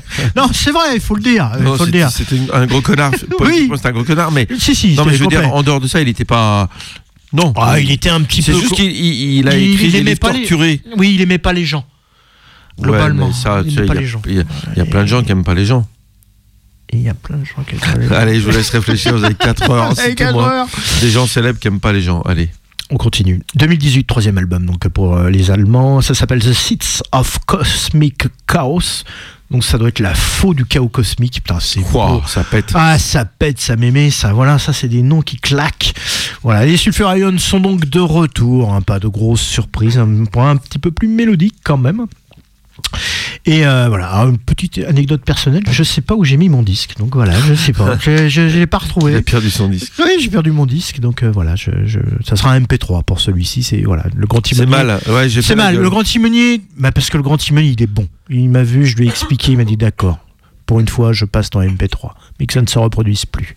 [0.36, 1.50] non, c'est vrai, il faut le dire.
[2.10, 3.12] C'était- un gros connard.
[3.38, 4.46] Politiquement, c'était un gros connard, mais.
[4.58, 6.68] Si, si, non, mais je veux dire, en dehors de ça, il était pas.
[7.32, 7.52] Non.
[7.56, 8.58] Ah, il était un petit C'est peu.
[8.58, 10.80] juste co- qu'il il- il a écrit des pas les- torturés.
[10.96, 11.84] Oui, il aimait pas les gens.
[12.80, 14.22] Globalement, Ouais, ça, il aimait pas y a- les gens.
[14.26, 14.44] Il y a,
[14.74, 15.86] il y a plein de gens qui aiment pas les gens.
[16.92, 18.14] Et il y a plein de gens qui aiment pas les gens.
[18.16, 19.16] Allez, je vous laisse réfléchir.
[19.16, 19.94] Vous avez 4 heures.
[20.38, 20.66] Heures.
[21.00, 22.22] Des gens célèbres qui aiment pas les gens.
[22.22, 22.48] Allez.
[22.92, 23.40] On continue.
[23.54, 26.00] 2018, troisième album donc pour euh, les Allemands.
[26.00, 29.04] Ça s'appelle The Seeds of Cosmic Chaos.
[29.50, 31.42] Donc ça doit être la faux du chaos cosmique.
[31.42, 32.22] Putain, c'est beau.
[32.26, 32.70] ça pète.
[32.74, 34.32] Ah, ça pète, ça m'aimait, ça.
[34.32, 35.92] Voilà, ça c'est des noms qui claquent.
[36.42, 38.72] Voilà, les Sulfurion sont donc de retour.
[38.72, 42.06] hein, pas de grosses surprises, un point un petit peu plus mélodique quand même.
[43.46, 46.96] Et euh, voilà, une petite anecdote personnelle, je sais pas où j'ai mis mon disque,
[46.98, 49.14] donc voilà, je sais pas, je je- je l'ai pas retrouvé.
[49.14, 49.92] A perdu son disque.
[49.98, 51.70] Oui, j'ai perdu mon disque, donc euh, voilà, je,
[52.26, 53.62] ça sera un MP3 pour celui-ci.
[53.62, 54.70] C'est voilà, le grand C'est timonier.
[54.84, 55.00] mal.
[55.08, 55.76] Ouais, j'ai fait C'est mal.
[55.76, 58.06] Le grand timonier, bah parce que le grand timonier, il est bon.
[58.28, 60.18] Il m'a vu, je lui ai expliqué, il m'a dit d'accord.
[60.70, 63.56] Pour une fois, je passe dans MP3, mais que ça ne se reproduise plus.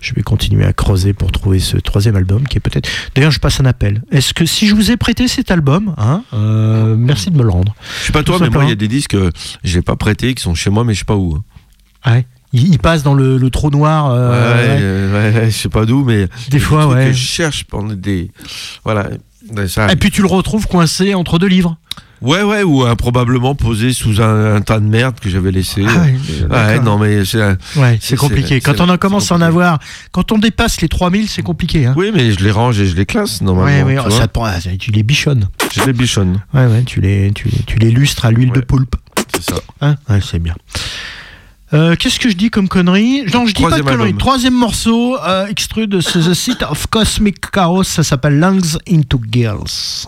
[0.00, 2.88] Je vais continuer à creuser pour trouver ce troisième album qui est peut-être.
[3.14, 4.02] D'ailleurs, je passe un appel.
[4.10, 7.50] Est-ce que si je vous ai prêté cet album, hein, euh, merci de me le
[7.50, 7.76] rendre.
[8.00, 9.30] Je sais pas toi, Tout mais moi, il y a des disques, euh,
[9.62, 11.38] je l'ai pas prêtés, qui sont chez moi, mais je sais pas où.
[12.02, 12.26] Ah ouais.
[12.52, 14.10] Il, passe dans le, le trou noir.
[14.10, 15.32] euh, ouais, ouais.
[15.32, 17.06] ouais, ouais, je sais pas d'où, mais Des fois, trucs ouais.
[17.06, 18.32] que je cherche pendant des,
[18.82, 19.10] voilà,
[19.68, 19.92] ça.
[19.92, 21.76] Et puis tu le retrouves coincé entre deux livres.
[22.20, 25.84] Ouais, ouais, ou improbablement posé sous un, un tas de merde que j'avais laissé.
[25.88, 27.40] Ah ouais, ouais, non, mais c'est.
[27.76, 28.60] Ouais, c'est compliqué.
[28.60, 29.78] Quand on en commence à en avoir,
[30.10, 31.86] quand on dépasse les 3000, c'est compliqué.
[31.86, 31.94] Hein.
[31.96, 33.86] Oui, mais je les range et je les classe normalement.
[33.86, 35.48] Ouais, ouais, tu ça te prend- ah, tu les bichonnes.
[35.72, 36.40] Je les bichonne.
[36.52, 38.96] Ouais, ouais, tu les, tu, les- tu les lustres à l'huile de poulpe.
[39.34, 39.60] C'est ça.
[39.80, 39.94] Hein?
[40.10, 40.54] Ouais, c'est bien.
[41.74, 43.24] Euh, Qu'est-ce que je dis comme connerie?
[43.32, 44.14] Non, je dis pas de connerie.
[44.14, 50.06] Troisième morceau, euh, extrait de The Seat of Cosmic Chaos, ça s'appelle Lungs into Girls.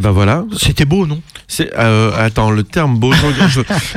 [0.00, 0.46] Et ben voilà.
[0.58, 1.20] C'était beau, non?
[1.46, 3.12] C'est euh, attends le terme beau.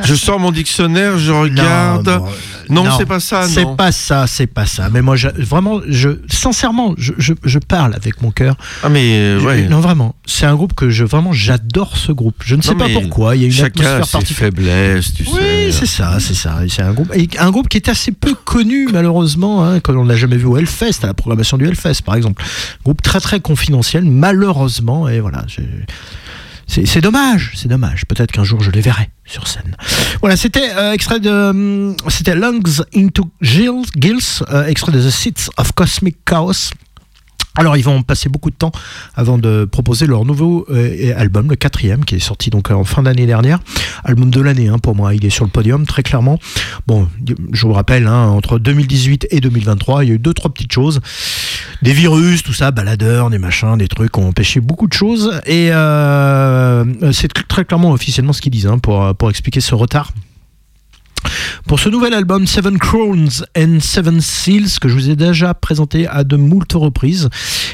[0.03, 2.21] Je, sors mon dictionnaire, je regarde.
[2.69, 3.43] Non, c'est pas ça.
[3.47, 4.89] C'est pas ça, c'est pas ça.
[4.91, 8.55] Mais moi, je- vraiment, je, sincèrement, je, parle avec mon cœur.
[8.83, 9.69] Ah mais euh, ouais.
[9.69, 10.13] Non, vraiment.
[10.25, 12.35] C'est un groupe que je vraiment j'adore ce groupe.
[12.43, 13.37] Je ne sais Non, pas pourquoi.
[13.37, 14.51] Il y a une chacun a atmosphère ses particulière.
[14.51, 15.31] faiblesses, tu sais.
[15.31, 16.59] Oui, c'est ça, c'est ça.
[16.67, 20.17] C'est un groupe, et un groupe qui est assez peu connu malheureusement, hein, qu'on n'a
[20.17, 22.43] jamais vu au Hellfest, à la programmation du Hellfest par exemple.
[22.83, 25.45] Groupe très très confidentiel, malheureusement, et voilà.
[26.67, 28.05] C'est dommage, c'est dommage.
[28.05, 29.77] Peut-être qu'un jour je les verrai sur scène.
[30.21, 35.49] Voilà, c'était euh, extrait de, c'était Lungs into Gills, Gills, euh, extrait de The Seeds
[35.57, 36.71] of Cosmic Chaos.
[37.55, 38.71] Alors ils vont passer beaucoup de temps
[39.15, 43.03] avant de proposer leur nouveau euh, album, le quatrième, qui est sorti donc en fin
[43.03, 43.59] d'année dernière.
[44.03, 46.39] Album de l'année hein, pour moi, il est sur le podium très clairement.
[46.87, 47.07] Bon,
[47.51, 50.71] je vous rappelle, hein, entre 2018 et 2023, il y a eu deux trois petites
[50.71, 50.99] choses,
[51.83, 55.39] des virus, tout ça, baladeurs, des machins, des trucs ont empêché beaucoup de choses.
[55.45, 60.11] Et euh, c'est très clairement officiellement ce qu'ils disent hein, pour pour expliquer ce retard.
[61.67, 66.07] Pour ce nouvel album Seven Crowns and Seven Seals que je vous ai déjà présenté
[66.07, 67.29] à de moult reprises.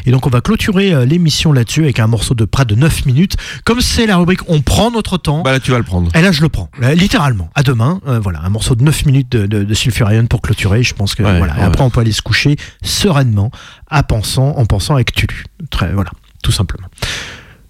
[0.06, 3.06] Et donc on va clôturer euh, l'émission là-dessus avec un morceau de près de 9
[3.06, 3.36] minutes.
[3.66, 5.42] Comme c'est la rubrique On prend notre temps.
[5.42, 6.10] Bah là tu vas le prendre.
[6.16, 7.50] Et là je le prends, Là, littéralement.
[7.56, 10.84] À demain, euh, voilà, un morceau de 9 minutes de, de, de Sulfurion pour clôturer.
[10.84, 11.56] Je pense que Ouais, voilà.
[11.56, 11.64] Et ouais.
[11.66, 13.52] après on peut aller se coucher sereinement,
[13.90, 15.46] à pensant, en pensant avec Tulu.
[15.70, 16.12] Très voilà,
[16.44, 16.88] tout simplement.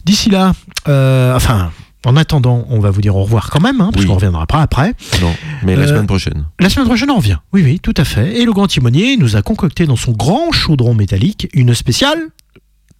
[0.05, 0.53] D'ici là,
[0.87, 1.71] euh, enfin.
[2.05, 4.07] En attendant, on va vous dire au revoir quand même, hein, parce Oui.
[4.09, 4.93] qu'on reviendra pas après.
[5.21, 6.45] Non, mais la Euh, semaine prochaine.
[6.59, 7.37] La semaine prochaine, on revient.
[7.51, 8.39] Oui, oui, tout à fait.
[8.39, 12.19] Et le grand timonier nous a concocté dans son grand chaudron métallique une spéciale.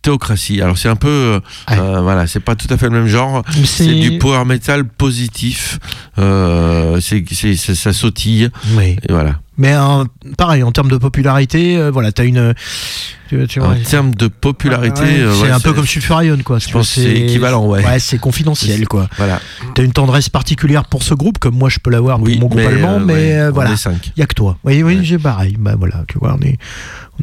[0.01, 0.61] Théocratie.
[0.61, 1.39] Alors c'est un peu, euh,
[1.71, 3.43] euh, voilà, c'est pas tout à fait le même genre.
[3.65, 5.79] C'est- du power metal positif.
[6.17, 8.49] Euh, c'est, ça sautille.
[8.77, 8.95] Oui.
[9.07, 9.39] Et voilà.
[9.57, 9.75] Mais
[10.37, 12.53] pareil, en termes de popularité, euh, voilà, t'as une.
[13.27, 16.59] Tu, tu vois, En termes de popularité, ouais, c'est ouais, un peu comme Sulfurion, quoi.
[16.59, 17.85] Je pense c'est équivalent, ouais.
[17.85, 19.09] Ouais, c'est confidentiel, quoi.
[19.17, 19.41] Voilà.
[19.75, 22.47] T'as une tendresse particulière pour ce groupe, comme moi je peux l'avoir Oui, pour mon
[22.47, 23.71] groupe mais, allemand, mais euh, voilà.
[24.15, 24.57] Il y a que toi.
[24.63, 25.57] Oui, oui, j'ai pareil.
[25.59, 26.57] Bah voilà, tu vois, on est,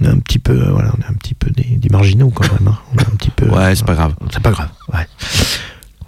[0.00, 2.30] on est un petit peu, euh, voilà, on est un petit peu des, des marginaux
[2.30, 2.68] quand même.
[2.68, 2.78] hein.
[2.92, 3.46] On est un petit peu.
[3.48, 4.14] Ouais, c'est pas grave.
[4.32, 4.68] C'est pas grave.
[4.92, 5.06] Ouais.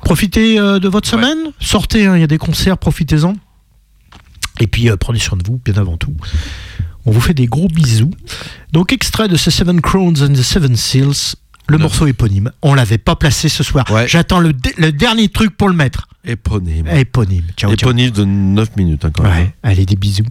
[0.04, 1.38] Profitez euh, de votre semaine.
[1.60, 3.34] Sortez, hein, il y a des concerts, profitez-en.
[4.60, 6.14] Et puis euh, prenez soin de vous, bien avant tout.
[7.06, 8.10] On vous fait des gros bisous.
[8.72, 11.36] Donc, extrait de ce Seven Crowns and the Seven Seals,
[11.68, 12.50] le morceau éponyme.
[12.60, 13.86] On l'avait pas placé ce soir.
[14.06, 14.52] J'attends le,
[14.92, 16.08] dernier truc pour le mettre.
[16.24, 16.86] Éponyme.
[16.88, 17.44] Éponyme.
[17.56, 17.90] Ciao, ciao.
[17.90, 19.32] Éponyme de 9 minutes hein, quand même.
[19.32, 20.24] Ouais, allez, des bisous.